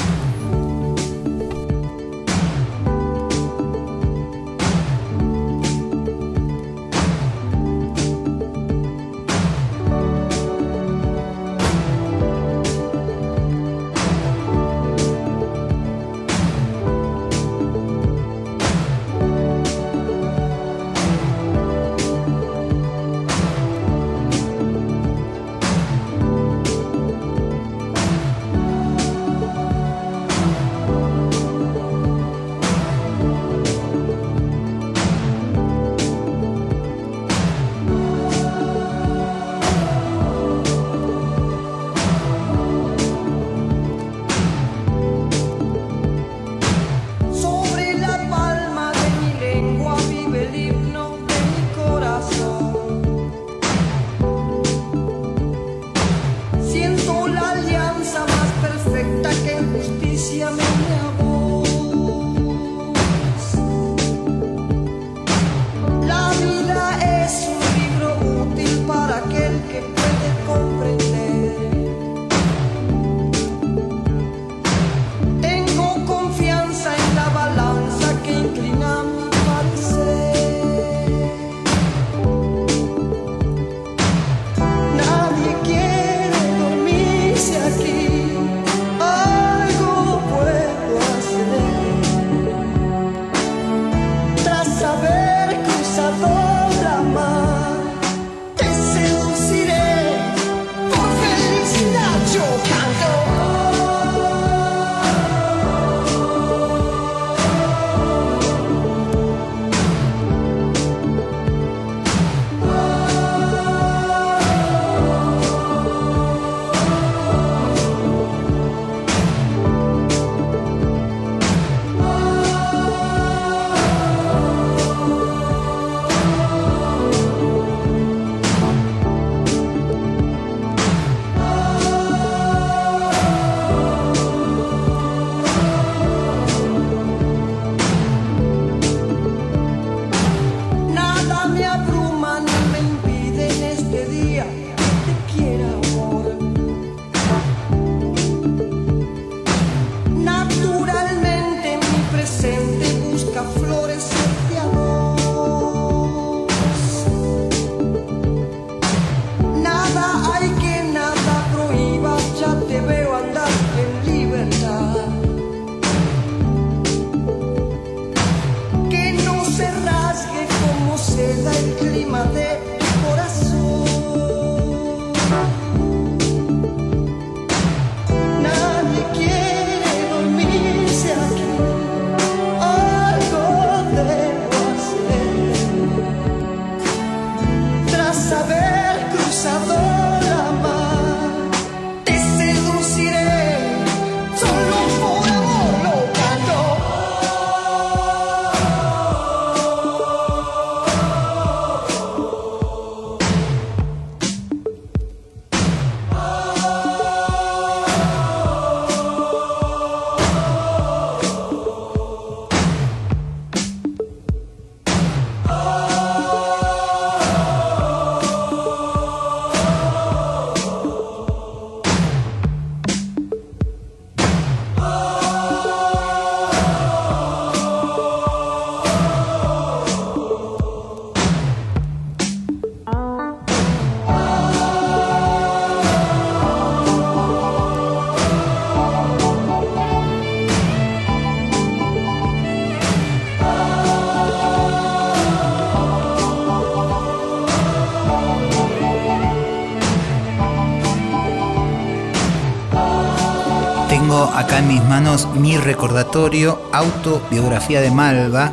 [254.70, 258.52] Mis manos mi recordatorio, autobiografía de Malva,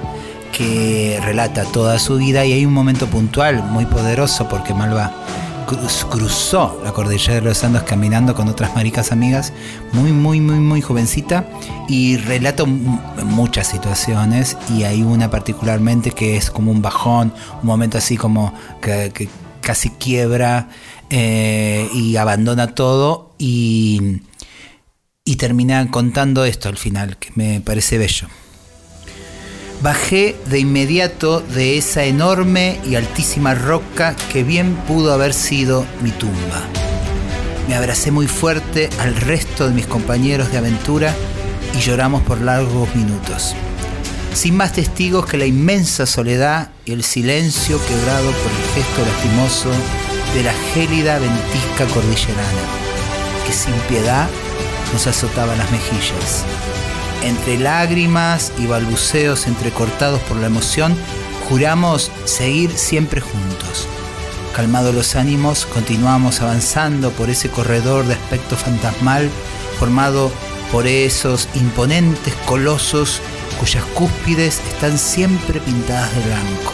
[0.51, 2.43] que relata toda su vida.
[2.43, 5.11] Y hay un momento puntual muy poderoso porque Malva
[5.67, 9.53] cruz- cruzó la cordillera de los Andes caminando con otras maricas amigas,
[9.93, 11.45] muy, muy, muy, muy jovencita
[11.87, 14.57] y relata m- muchas situaciones.
[14.75, 19.29] Y hay una particularmente que es como un bajón, un momento así como que, que
[19.61, 20.69] casi quiebra
[21.11, 23.29] eh, y abandona todo.
[23.37, 24.21] Y
[25.27, 28.29] y termina contando esto al final, que me parece bello.
[29.81, 36.11] Bajé de inmediato de esa enorme y altísima roca que bien pudo haber sido mi
[36.11, 36.63] tumba.
[37.67, 41.13] Me abracé muy fuerte al resto de mis compañeros de aventura
[41.77, 43.53] y lloramos por largos minutos,
[44.33, 49.69] sin más testigos que la inmensa soledad y el silencio quebrado por el gesto lastimoso
[50.33, 52.63] de la gélida ventisca cordillerana,
[53.45, 54.29] que sin piedad
[54.93, 56.43] nos azotaba las mejillas.
[57.23, 60.95] Entre lágrimas y balbuceos entrecortados por la emoción,
[61.49, 63.87] juramos seguir siempre juntos.
[64.55, 69.29] Calmados los ánimos, continuamos avanzando por ese corredor de aspecto fantasmal
[69.79, 70.31] formado
[70.71, 73.21] por esos imponentes colosos
[73.59, 76.73] cuyas cúspides están siempre pintadas de blanco.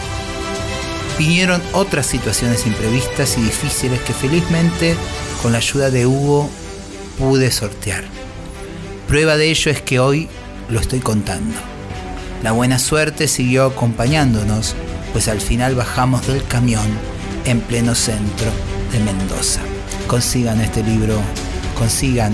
[1.17, 4.95] Vinieron otras situaciones imprevistas y difíciles que felizmente,
[5.41, 6.49] con la ayuda de Hugo,
[7.17, 8.03] pude sortear.
[9.07, 10.27] Prueba de ello es que hoy
[10.69, 11.55] lo estoy contando.
[12.41, 14.75] La buena suerte siguió acompañándonos,
[15.11, 16.85] pues al final bajamos del camión
[17.45, 18.47] en pleno centro
[18.91, 19.61] de Mendoza.
[20.07, 21.17] Consigan este libro,
[21.77, 22.33] consigan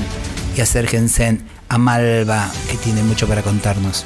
[0.58, 4.06] y acérquense a Malva, que tiene mucho para contarnos.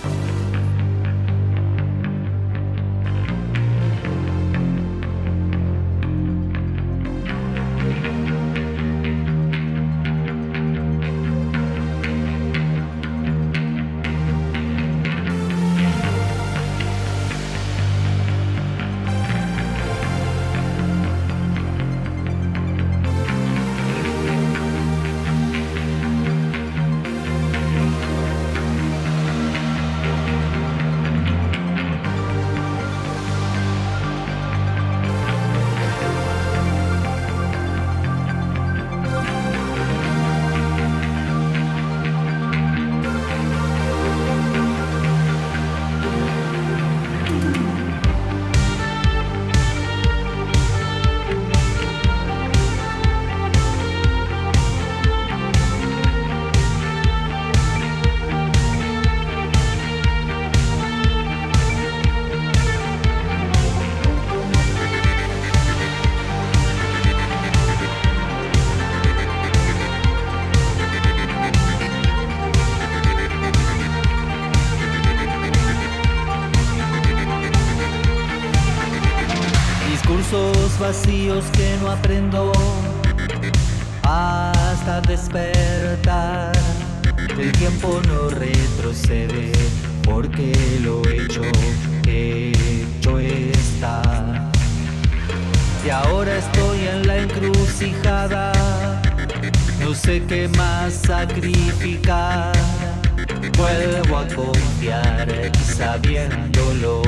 [104.23, 105.27] A confiar
[105.75, 107.01] sabiéndolo,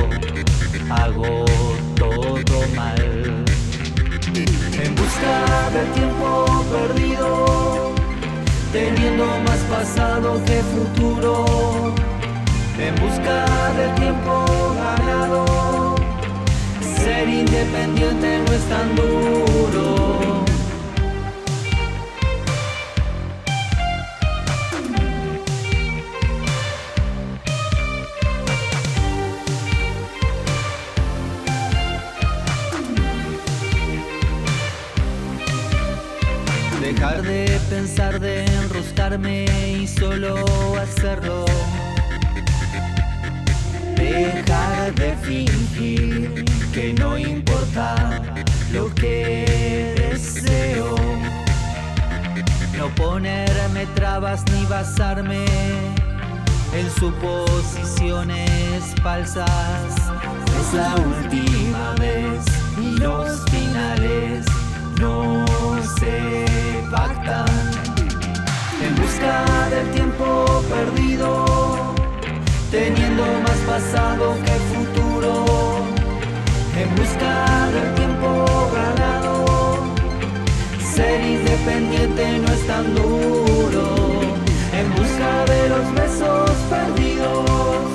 [0.90, 1.44] hago
[1.94, 3.44] todo mal.
[4.84, 7.94] En busca del tiempo perdido,
[8.72, 11.94] teniendo más pasado que futuro.
[12.78, 13.46] En busca
[13.78, 14.44] del tiempo
[14.76, 15.94] ganado,
[16.82, 20.45] ser independiente no es tan duro.
[39.18, 40.44] Y solo
[40.78, 41.46] hacerlo.
[43.96, 48.20] Dejar de fingir que no importa
[48.72, 50.96] lo que deseo.
[52.76, 55.46] No ponerme trabas ni basarme
[56.74, 59.96] en suposiciones falsas.
[60.60, 62.44] Es la última vez
[62.78, 64.44] y los finales
[65.00, 65.46] no
[65.98, 66.44] se
[66.90, 67.95] pactan.
[68.82, 71.94] En busca del tiempo perdido,
[72.70, 75.44] teniendo más pasado que futuro.
[76.76, 79.78] En busca del tiempo ganado,
[80.94, 83.94] ser independiente no es tan duro.
[84.72, 87.90] En busca de los besos perdidos,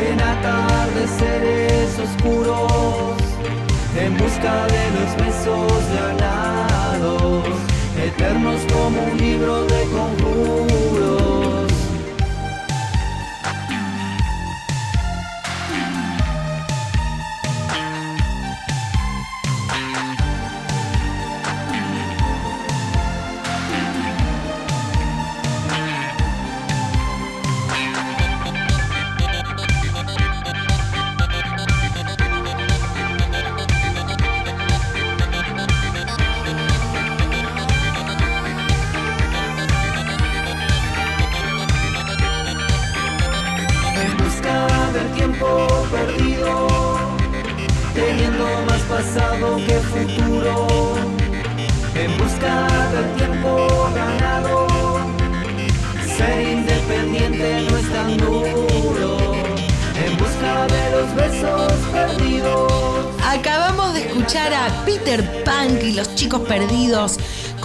[0.00, 3.18] en atardeceres oscuros.
[3.98, 7.67] En busca de los besos ganados,
[7.98, 11.17] eternos como un libro de conjuros.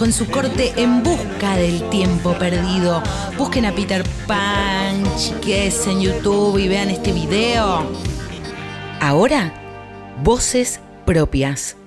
[0.04, 3.02] Con su corte En busca del tiempo perdido.
[3.38, 7.82] Busquen a Peter Pan, chiques, en YouTube y vean este video.
[9.00, 9.54] Ahora,
[10.22, 11.78] voces propias.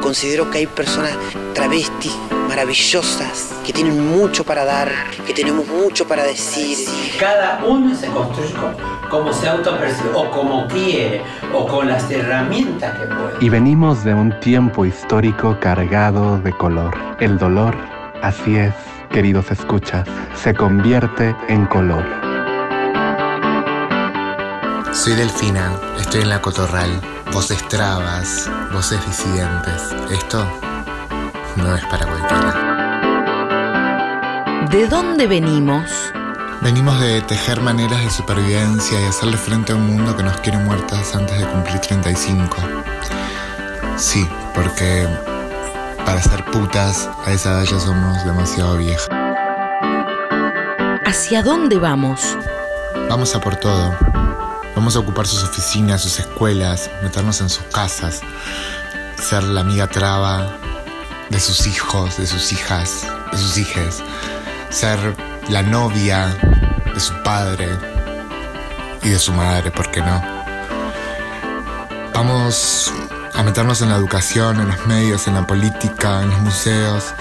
[0.00, 1.16] Considero que hay personas
[1.52, 2.16] travestis
[2.46, 4.92] maravillosas que tienen mucho para dar,
[5.26, 6.78] que tenemos mucho para decir.
[7.18, 11.22] Cada uno se construye como, como se autopercibe, o como quiere,
[11.54, 13.36] o con las herramientas que puede.
[13.40, 16.94] Y venimos de un tiempo histórico cargado de color.
[17.20, 17.74] El dolor,
[18.22, 18.74] así es,
[19.10, 22.04] queridos escuchas, se convierte en color.
[24.92, 26.90] Soy Delfina, estoy en la Cotorral.
[27.32, 29.94] Voces trabas, voces disidentes.
[30.10, 30.44] Esto
[31.56, 32.68] no es para cualquiera.
[34.70, 36.12] ¿De dónde venimos?
[36.60, 40.58] Venimos de tejer maneras de supervivencia y hacerle frente a un mundo que nos quiere
[40.58, 42.56] muertas antes de cumplir 35.
[43.96, 45.06] Sí, porque
[46.04, 49.08] para ser putas a esa edad ya somos demasiado viejas.
[51.06, 52.36] ¿Hacia dónde vamos?
[53.08, 53.96] Vamos a por todo.
[54.74, 58.20] Vamos a ocupar sus oficinas, sus escuelas, meternos en sus casas,
[59.16, 60.58] ser la amiga traba
[61.30, 64.02] de sus hijos, de sus hijas, de sus hijes,
[64.70, 64.98] ser
[65.48, 66.36] la novia
[66.92, 67.68] de su padre
[69.02, 70.22] y de su madre, ¿por qué no?
[72.14, 72.92] Vamos
[73.34, 77.14] a meternos en la educación, en los medios, en la política, en los museos,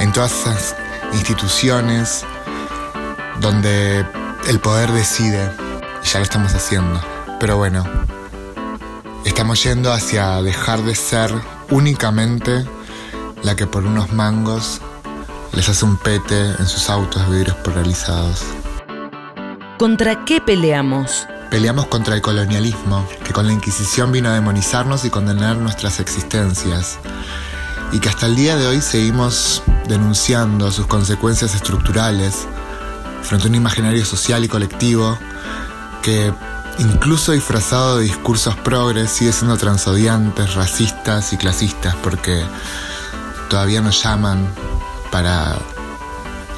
[0.00, 0.76] en todas esas
[1.12, 2.24] instituciones
[3.40, 4.04] donde
[4.48, 5.50] el poder decide.
[6.02, 7.00] Y ya lo estamos haciendo.
[7.38, 7.84] Pero bueno,
[9.24, 11.32] estamos yendo hacia dejar de ser
[11.70, 12.64] únicamente
[13.42, 14.82] la que por unos mangos
[15.52, 18.44] les hace un pete en sus autos de vidrios polarizados.
[19.78, 21.26] ¿Contra qué peleamos?
[21.50, 26.98] Peleamos contra el colonialismo, que con la Inquisición vino a demonizarnos y condenar nuestras existencias.
[27.92, 32.46] Y que hasta el día de hoy seguimos denunciando sus consecuencias estructurales
[33.22, 35.18] frente a un imaginario social y colectivo
[36.02, 36.32] que,
[36.78, 42.44] incluso disfrazado de discursos progres, sigue siendo transodiantes, racistas y clasistas, porque
[43.48, 44.46] todavía nos llaman
[45.10, 45.56] para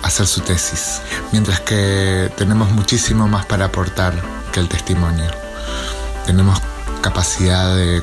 [0.02, 1.00] hacer su tesis,
[1.32, 4.14] mientras que tenemos muchísimo más para aportar
[4.52, 5.30] que el testimonio.
[6.26, 6.60] Tenemos
[7.00, 8.02] capacidad de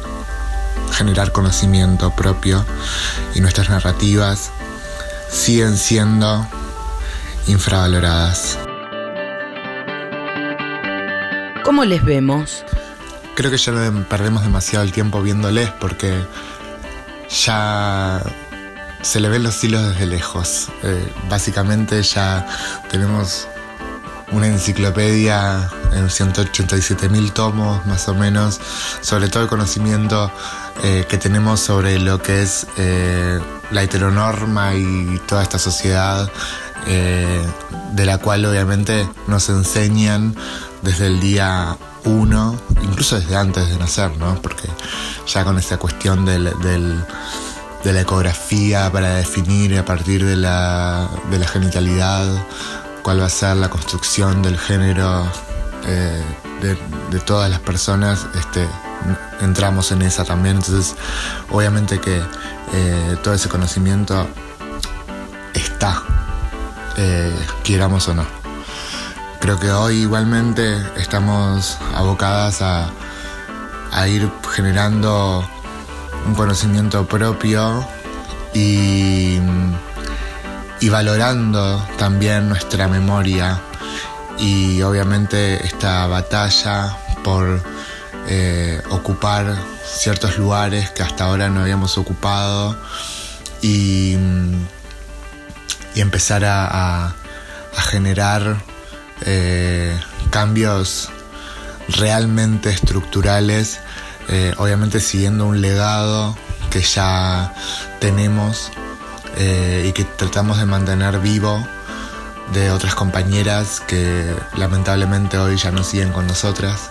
[0.91, 2.65] generar conocimiento propio
[3.35, 4.51] y nuestras narrativas
[5.29, 6.45] siguen siendo
[7.47, 8.57] infravaloradas.
[11.63, 12.63] ¿Cómo les vemos?
[13.35, 13.71] Creo que ya
[14.09, 16.25] perdemos demasiado el tiempo viéndoles porque
[17.29, 18.21] ya
[19.01, 20.67] se le ven los hilos desde lejos.
[20.83, 22.45] Eh, básicamente ya
[22.89, 23.47] tenemos
[24.31, 28.59] una enciclopedia en 187 mil tomos más o menos
[29.01, 30.31] sobre todo el conocimiento
[30.83, 33.39] eh, que tenemos sobre lo que es eh,
[33.71, 36.29] la heteronorma y toda esta sociedad
[36.85, 40.35] de la cual obviamente nos enseñan
[40.81, 44.41] desde el día uno, incluso desde antes de nacer, ¿no?
[44.41, 44.67] Porque
[45.27, 47.03] ya con esta cuestión del-
[47.83, 52.27] de la ecografía para definir a partir de la, de la genitalidad
[53.01, 55.25] cuál va a ser la construcción del género
[55.85, 56.23] eh,
[56.61, 58.67] de, todas las personas, este,
[59.41, 60.57] entramos en esa también.
[60.57, 60.95] Entonces,
[61.49, 62.21] obviamente que
[62.73, 64.27] eh, todo ese conocimiento
[65.53, 66.03] está,
[66.97, 68.25] eh, quieramos o no.
[69.39, 72.89] Creo que hoy igualmente estamos abocadas a,
[73.91, 75.47] a ir generando
[76.25, 77.85] un conocimiento propio
[78.53, 79.39] y,
[80.89, 83.61] valorando también nuestra memoria.
[84.37, 87.61] Y obviamente esta batalla por
[88.27, 89.55] eh, ocupar
[89.85, 92.77] ciertos lugares que hasta ahora no habíamos ocupado
[93.61, 94.17] y,
[95.95, 97.13] empezar a
[97.75, 98.63] generar
[99.25, 99.99] eh,
[100.29, 101.09] cambios
[101.89, 103.79] realmente estructurales,
[104.29, 106.37] eh, obviamente siguiendo un legado
[106.69, 107.53] que ya
[107.99, 108.71] tenemos
[109.37, 111.65] eh, y que tratamos de mantener vivo
[112.53, 116.89] de otras compañeras que lamentablemente hoy ya no siguen con nosotras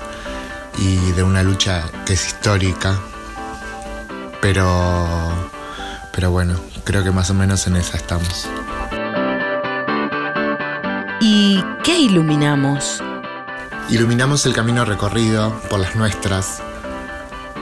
[0.79, 2.99] y de una lucha que es histórica,
[4.41, 5.07] pero,
[6.13, 8.49] pero bueno, creo que más o menos en esa estamos.
[11.21, 13.03] ¿Y qué iluminamos?
[13.91, 16.63] Iluminamos el camino recorrido por las nuestras,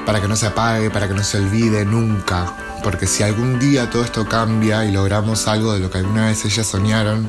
[0.06, 2.54] para que no se apague, para que no se olvide nunca,
[2.84, 6.44] porque si algún día todo esto cambia y logramos algo de lo que alguna vez
[6.44, 7.28] ellas soñaron,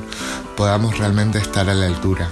[0.56, 2.30] podamos realmente estar a la altura.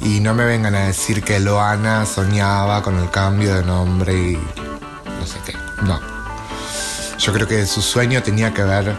[0.00, 4.34] Y no me vengan a decir que Loana soñaba con el cambio de nombre y
[4.34, 5.54] no sé qué.
[5.82, 5.98] No.
[7.18, 8.94] Yo creo que su sueño tenía que ver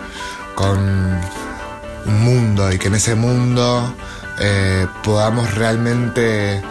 [0.55, 3.93] con un mundo y que en ese mundo
[4.39, 6.61] eh, podamos realmente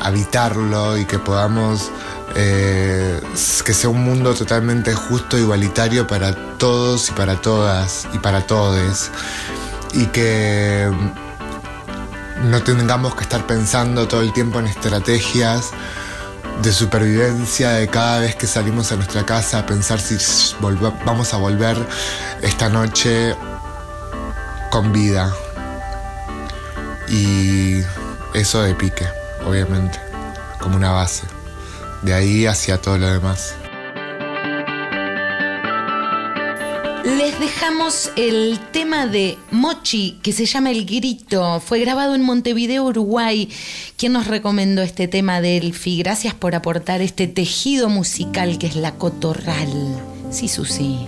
[0.00, 1.90] habitarlo y que podamos
[2.34, 3.20] eh,
[3.64, 9.10] que sea un mundo totalmente justo, igualitario para todos y para todas y para todes
[9.92, 10.90] y que
[12.44, 15.70] no tengamos que estar pensando todo el tiempo en estrategias
[16.62, 20.16] de supervivencia de cada vez que salimos a nuestra casa a pensar si
[20.60, 21.76] vamos a volver
[22.42, 23.34] esta noche
[24.70, 25.32] con vida.
[27.08, 27.82] Y
[28.34, 29.06] eso de pique,
[29.46, 29.98] obviamente,
[30.60, 31.26] como una base.
[32.02, 33.54] De ahí hacia todo lo demás.
[37.04, 41.60] Les dejamos el tema de Mochi, que se llama El Grito.
[41.60, 43.48] Fue grabado en Montevideo, Uruguay.
[43.96, 45.98] ¿Quién nos recomendó este tema de Elfi?
[45.98, 49.70] Gracias por aportar este tejido musical que es la cotorral.
[50.30, 51.06] Sí, Susi.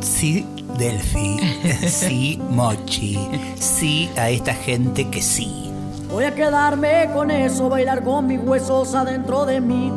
[0.00, 0.46] Sí,
[0.78, 1.38] Delphi.
[1.88, 3.18] Sí, Mochi.
[3.58, 5.69] Sí, a esta gente que sí.
[6.10, 9.92] Voy a quedarme con eso, bailar con mis huesos adentro de mí.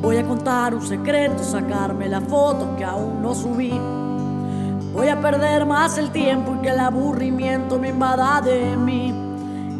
[0.00, 3.72] Voy a contar un secreto, sacarme la foto que aún no subí.
[4.92, 9.14] Voy a perder más el tiempo y que el aburrimiento me invada de mí.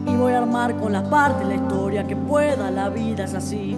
[0.07, 3.77] Y voy a armar con las partes la historia que pueda, la vida es así.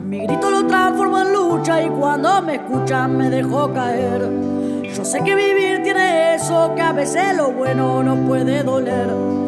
[0.00, 4.30] Mi grito lo transformo en lucha y cuando me escuchan me dejo caer.
[4.94, 9.47] Yo sé que vivir tiene eso, que a veces lo bueno no puede doler.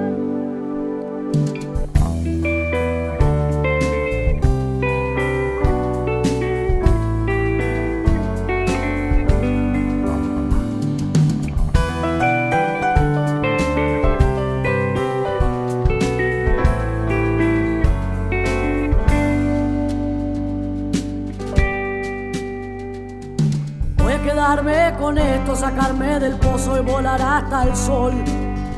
[26.19, 28.13] Del pozo y volar hasta el sol.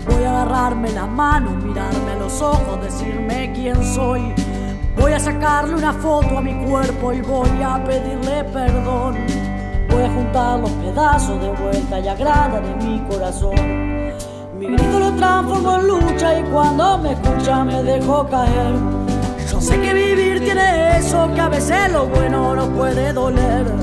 [0.08, 4.34] Voy a agarrarme las manos, mirarme a los ojos, decirme quién soy.
[4.98, 9.18] Voy a sacarle una foto a mi cuerpo y voy a pedirle perdón.
[9.90, 13.56] Voy a juntar los pedazos de vuelta y agrada de mi corazón.
[14.58, 18.76] Mi grito lo transformo en lucha y cuando me escucha me dejo caer.
[19.52, 23.83] Yo sé que vivir tiene eso, que a veces lo bueno no puede doler.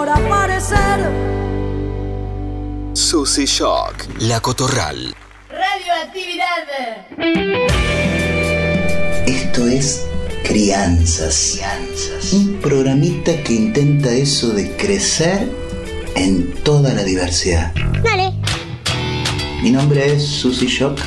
[0.00, 0.98] Por aparecer.
[2.94, 4.06] Susy Shock.
[4.20, 5.14] La Cotorral.
[5.50, 6.64] Radioactividad.
[9.26, 10.06] Esto es
[10.42, 11.60] Crianzas.
[12.32, 15.46] Un programita que intenta eso de crecer
[16.14, 17.74] en toda la diversidad.
[18.02, 18.32] Dale.
[19.62, 20.98] Mi nombre es Susy Shock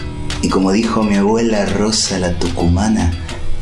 [0.44, 3.12] y como dijo mi abuela Rosa la Tucumana,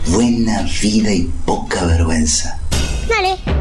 [0.08, 2.60] buena vida y poca vergüenza.
[3.08, 3.61] Dale.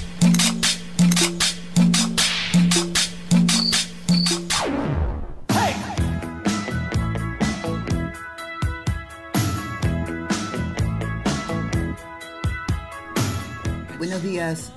[14.41, 14.71] Días.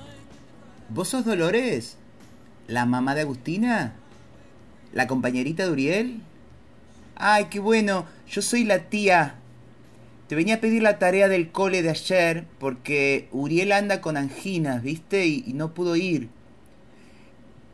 [0.91, 1.97] ¿Vos sos Dolores?
[2.69, 3.95] ¿La mamá de Agustina?
[4.93, 6.21] ¿La compañerita de Uriel?
[7.17, 8.05] Ay, qué bueno.
[8.29, 9.37] Yo soy la tía.
[10.29, 14.83] Te venía a pedir la tarea del cole de ayer porque Uriel anda con anginas,
[14.83, 15.25] ¿viste?
[15.27, 16.29] Y, y no pudo ir.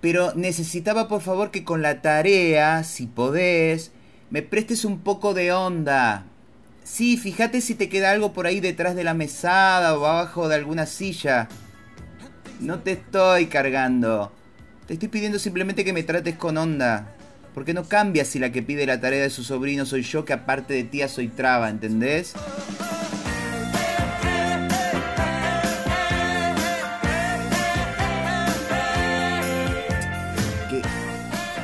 [0.01, 3.91] Pero necesitaba por favor que con la tarea, si podés,
[4.31, 6.25] me prestes un poco de onda.
[6.85, 10.55] Sí, fíjate si te queda algo por ahí detrás de la mesada o abajo de
[10.55, 11.49] alguna silla.
[12.61, 14.31] No te estoy cargando.
[14.87, 17.15] Te estoy pidiendo simplemente que me trates con onda.
[17.55, 20.35] Porque no cambia si la que pide la tarea de su sobrino soy yo, que
[20.35, 22.35] aparte de tía soy traba, ¿entendés?
[30.69, 30.83] Que,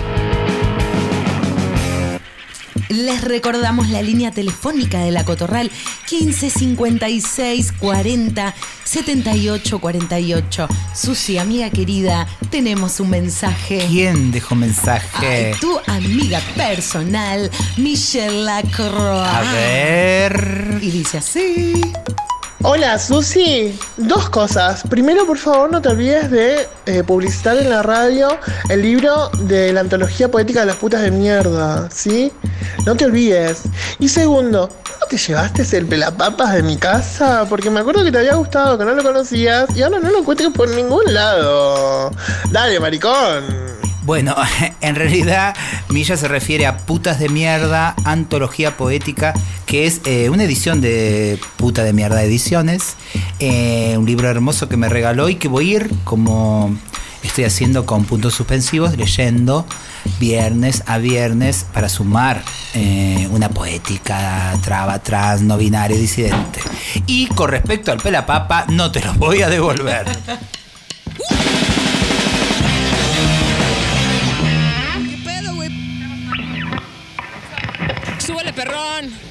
[2.88, 5.70] Les recordamos la línea telefónica de la Cotorral
[6.06, 10.68] 15 56 40 78 48.
[10.94, 13.84] Susi, amiga querida, tenemos un mensaje.
[13.88, 15.52] ¿Quién dejó mensaje?
[15.52, 19.28] Ay, tu amiga personal, Michelle Lacroix.
[19.28, 20.78] A ver.
[20.80, 21.72] Y dice así.
[22.64, 23.78] Hola, Susi.
[23.96, 24.82] Dos cosas.
[24.90, 28.36] Primero, por favor, no te olvides de eh, publicitar en la radio
[28.68, 32.32] el libro de la antología poética de las putas de mierda, ¿sí?
[32.84, 33.62] No te olvides.
[34.00, 34.68] Y segundo,
[35.00, 37.46] ¿no te llevaste el pelapapas de mi casa?
[37.48, 40.18] Porque me acuerdo que te había gustado, que no lo conocías y ahora no lo
[40.18, 42.10] encuentro por ningún lado.
[42.50, 43.87] Dale, maricón.
[44.08, 44.34] Bueno,
[44.80, 45.54] en realidad
[45.90, 49.34] Milla se refiere a Putas de Mierda, antología poética,
[49.66, 52.96] que es eh, una edición de Puta de Mierda Ediciones,
[53.38, 56.74] eh, un libro hermoso que me regaló y que voy a ir como
[57.22, 59.66] estoy haciendo con puntos suspensivos, leyendo
[60.18, 62.42] viernes a viernes para sumar
[62.72, 66.60] eh, una poética traba, trans, no binaria, disidente.
[67.06, 70.06] Y con respecto al pelapapa, no te lo voy a devolver.
[78.58, 79.27] perrón!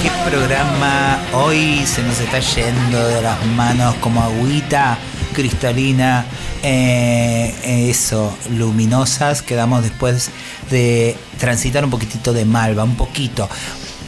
[0.00, 1.18] Qué programa.
[1.32, 4.98] Hoy se nos está yendo de las manos como agüita
[5.32, 6.24] cristalina.
[6.62, 9.42] eh, eso, luminosas.
[9.42, 10.30] Quedamos después
[10.70, 13.48] de transitar un poquitito de Malva, un poquito.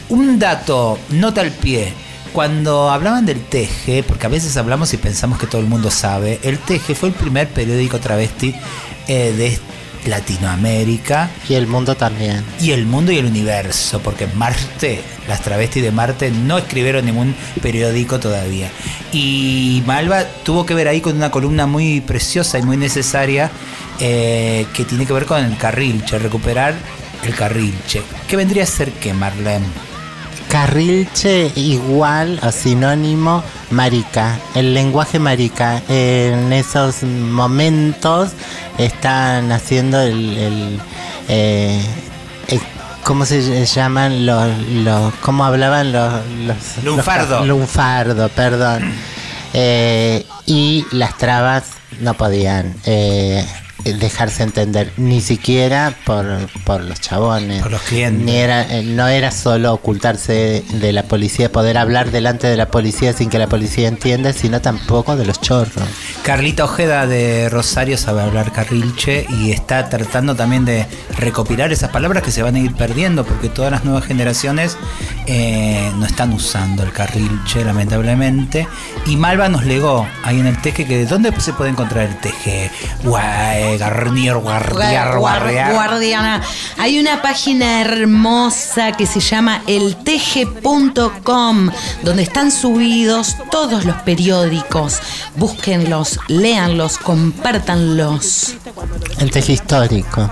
[0.09, 1.93] Un dato, nota al pie.
[2.31, 6.39] Cuando hablaban del Teje, porque a veces hablamos y pensamos que todo el mundo sabe,
[6.43, 8.53] el Teje fue el primer periódico travesti
[9.07, 9.59] eh, de
[10.05, 11.29] Latinoamérica.
[11.49, 12.43] Y el mundo también.
[12.59, 17.35] Y el mundo y el universo, porque Marte, las travestis de Marte no escribieron ningún
[17.61, 18.69] periódico todavía.
[19.11, 23.51] Y Malva tuvo que ver ahí con una columna muy preciosa y muy necesaria
[23.99, 26.75] eh, que tiene que ver con el carrilche, recuperar
[27.23, 28.01] el carrilche.
[28.27, 29.65] ¿Qué vendría a ser qué, Marlene?
[30.55, 35.81] Carrilche igual o sinónimo marica, el lenguaje marica.
[35.89, 38.29] En esos momentos
[38.77, 40.79] están haciendo el, el,
[41.27, 41.81] eh,
[42.47, 42.59] eh,
[43.03, 44.47] ¿cómo se llaman los,
[44.85, 47.39] los cómo hablaban los, los Lunfardo.
[47.39, 48.93] los- lunfardo, perdón.
[49.53, 51.63] Eh, y las trabas
[51.99, 53.45] no podían eh,
[53.93, 56.25] dejarse entender ni siquiera por,
[56.63, 57.61] por los chabones.
[57.61, 58.25] Por los clientes.
[58.25, 62.67] Ni era, eh, no era solo ocultarse de la policía, poder hablar delante de la
[62.67, 65.87] policía sin que la policía entienda, sino tampoco de los chorros.
[66.23, 70.85] Carlita Ojeda de Rosario sabe hablar carrilche y está tratando también de
[71.17, 74.77] recopilar esas palabras que se van a ir perdiendo porque todas las nuevas generaciones
[75.27, 78.67] eh, no están usando el carrilche, lamentablemente.
[79.05, 82.34] Y Malva nos legó ahí en el teje que ¿dónde se puede encontrar el teje?
[83.03, 85.73] Guay, garnier, guardiar, Guar- guardiar.
[85.73, 86.41] Guardiana.
[86.77, 91.69] Hay una página hermosa que se llama elteje.com,
[92.03, 94.99] donde están subidos todos los periódicos.
[95.35, 98.55] Búsquenlos, léanlos, compártanlos.
[99.19, 100.29] El teje histórico.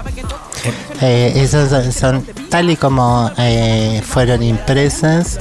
[1.01, 5.37] Eh, esos son- son tal y como eh, fueron impresas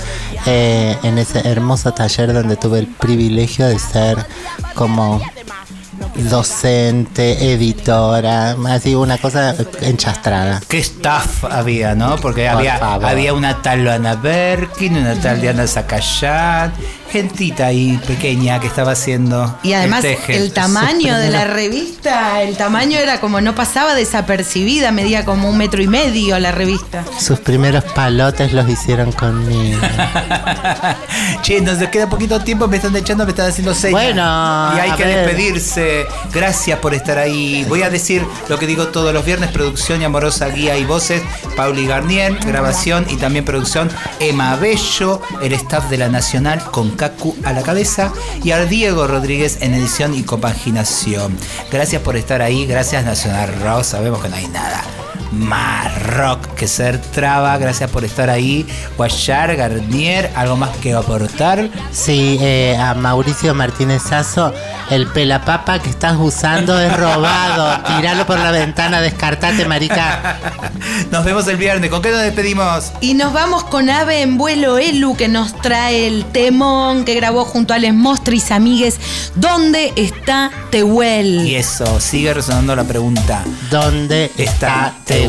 [0.47, 4.27] eh, en ese hermoso taller donde tuve el privilegio de ser
[4.75, 5.21] como
[6.15, 10.61] docente, editora, así una cosa enchastrada.
[10.69, 12.17] Qué staff había, ¿no?
[12.17, 13.07] Porque Por había, favor.
[13.07, 16.73] había una tal Ana Berkin, una tal Diana Zacayán,
[17.13, 19.59] gentita ahí pequeña que estaba haciendo.
[19.63, 20.37] Y además el, teje.
[20.39, 25.59] el tamaño de la revista, el tamaño era como no pasaba desapercibida, medía como un
[25.59, 27.05] metro y medio la revista.
[27.19, 29.79] Sus primeros palotes los hicieron conmigo.
[31.43, 33.93] che, nos queda poquito tiempo, me están echando, me están haciendo señas.
[33.93, 35.27] Bueno, y hay que ver.
[35.27, 36.07] despedirse.
[36.33, 37.67] Gracias por estar ahí.
[37.69, 41.23] Voy a decir lo que digo todos los viernes: producción y amorosa guía y voces.
[41.57, 43.91] Pauli Garnier, grabación y también producción.
[44.19, 48.13] Emma Bello, el staff de la Nacional con Cacu a la cabeza.
[48.45, 51.37] Y a Diego Rodríguez en edición y compaginación.
[51.69, 52.65] Gracias por estar ahí.
[52.65, 53.83] Gracias, Nacional Rock.
[53.83, 54.85] Sabemos que no hay nada
[55.33, 57.57] más rock que ser traba.
[57.59, 58.67] Gracias por estar ahí.
[58.97, 61.69] Guayar, Garnier, ¿algo más que aportar?
[61.91, 64.53] Sí, eh, a Mauricio Martínez Sazo,
[64.91, 67.83] el pelapapa que estás usando es robado.
[67.97, 70.39] Tiralo por la ventana, descartate, marica.
[71.11, 71.91] Nos vemos el viernes.
[71.91, 72.93] ¿Con qué nos despedimos?
[73.01, 77.45] Y nos vamos con Ave en vuelo Elu que nos trae el temón que grabó
[77.45, 78.99] junto a Les Mostris Amigues.
[79.35, 81.47] ¿Dónde está Tehuel?
[81.47, 83.45] Y eso, sigue resonando la pregunta.
[83.71, 85.22] ¿Dónde está Tehuel?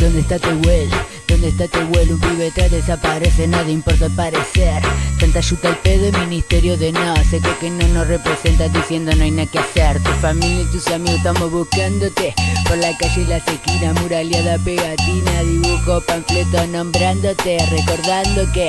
[0.00, 0.90] ¿Dónde está Tehuel?
[0.90, 1.09] ¿Dónde
[1.50, 2.12] está Tehuel?
[2.12, 4.82] Un pibe atrás desaparece, nada importa parecer
[5.18, 9.12] Tanta yuta al pedo y ministerio de no Sé que, que no nos representa diciendo
[9.14, 12.34] no hay nada que hacer Tu familia y tus amigos estamos buscándote
[12.66, 18.68] Por la calle y las esquinas, muraleada, pegatina Dibujo, panfleto nombrándote Recordando que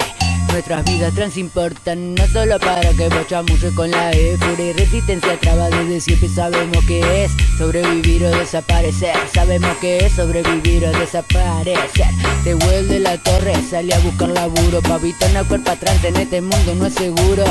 [0.51, 5.39] Nuestras vidas trans importan no solo para que bochamulle con la E Furia y resistencia
[5.39, 12.07] traba desde siempre sabemos que es sobrevivir o desaparecer Sabemos que es sobrevivir o desaparecer.
[12.43, 16.75] Te vuelve la torre, sale a buscar laburo Pavito no cuerpo atrás en este mundo
[16.75, 17.45] no es seguro.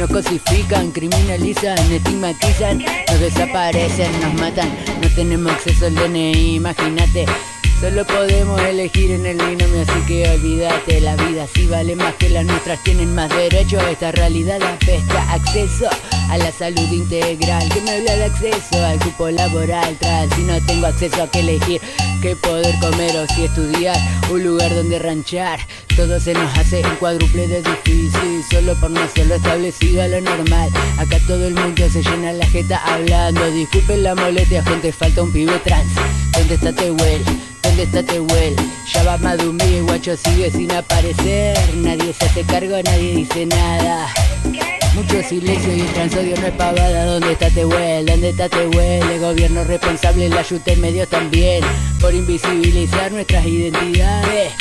[0.00, 4.68] Nos cosifican, criminalizan, estigmatizan Nos desaparecen, nos matan
[5.00, 7.26] No tenemos acceso al DNI, imagínate
[7.80, 11.46] Solo podemos elegir en el binomio, así que olvídate, la vida.
[11.54, 14.62] Sí vale más que las nuestras, tienen más derecho, esta realidad.
[14.62, 15.88] Apesta, acceso
[16.30, 20.64] a la salud integral, que me habla de acceso al cupo laboral, tras si no
[20.64, 21.80] tengo acceso a qué elegir,
[22.22, 23.98] qué poder comer o si estudiar,
[24.30, 25.58] un lugar donde ranchar,
[25.96, 30.08] todo se nos hace un cuádruple de difícil, solo por no ser lo establecido a
[30.08, 34.92] lo normal, acá todo el mundo se llena la jeta hablando, disculpen la molestia, gente,
[34.92, 35.92] falta un pibe trans,
[36.32, 37.24] ¿dónde está Tehuel?
[37.62, 38.56] ¿Dónde está Tehuel?
[38.92, 44.08] Ya va Madumi y guacho sigue sin aparecer Nadie se hace cargo, nadie dice nada
[44.94, 48.06] mucho silencio y el transodio no es pavada ¿Dónde está Tehuel?
[48.06, 49.02] ¿Dónde está Tehuel?
[49.02, 51.64] El gobierno responsable, la ayuda en medios también
[52.00, 54.52] Por invisibilizar nuestras identidades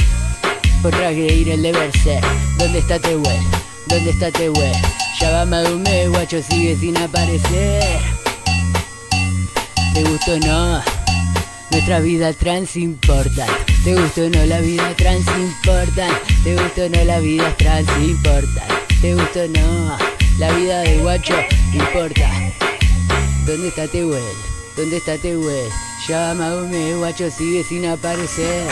[0.82, 2.24] Por transgredir el deber ser
[2.58, 3.42] ¿Dónde está Tehuel?
[3.88, 4.74] ¿Dónde está Tehuel?
[5.20, 7.84] Ya va Madumé, guacho sigue sin aparecer
[9.94, 10.84] ¿Te gustó o no?
[11.72, 13.46] Nuestra vida trans importa.
[13.84, 16.08] ¿Te gustó o no la vida trans importa?
[16.44, 18.64] ¿Te gustó o no la vida trans importa?
[19.02, 20.19] ¿Te gustó o no?
[20.40, 21.34] La vida del guacho
[21.74, 22.32] importa.
[23.46, 24.24] ¿Dónde está Tehuel?
[24.78, 25.70] ¿Dónde está Tehuel?
[26.08, 28.66] Llama a un guacho sigue sin aparecer.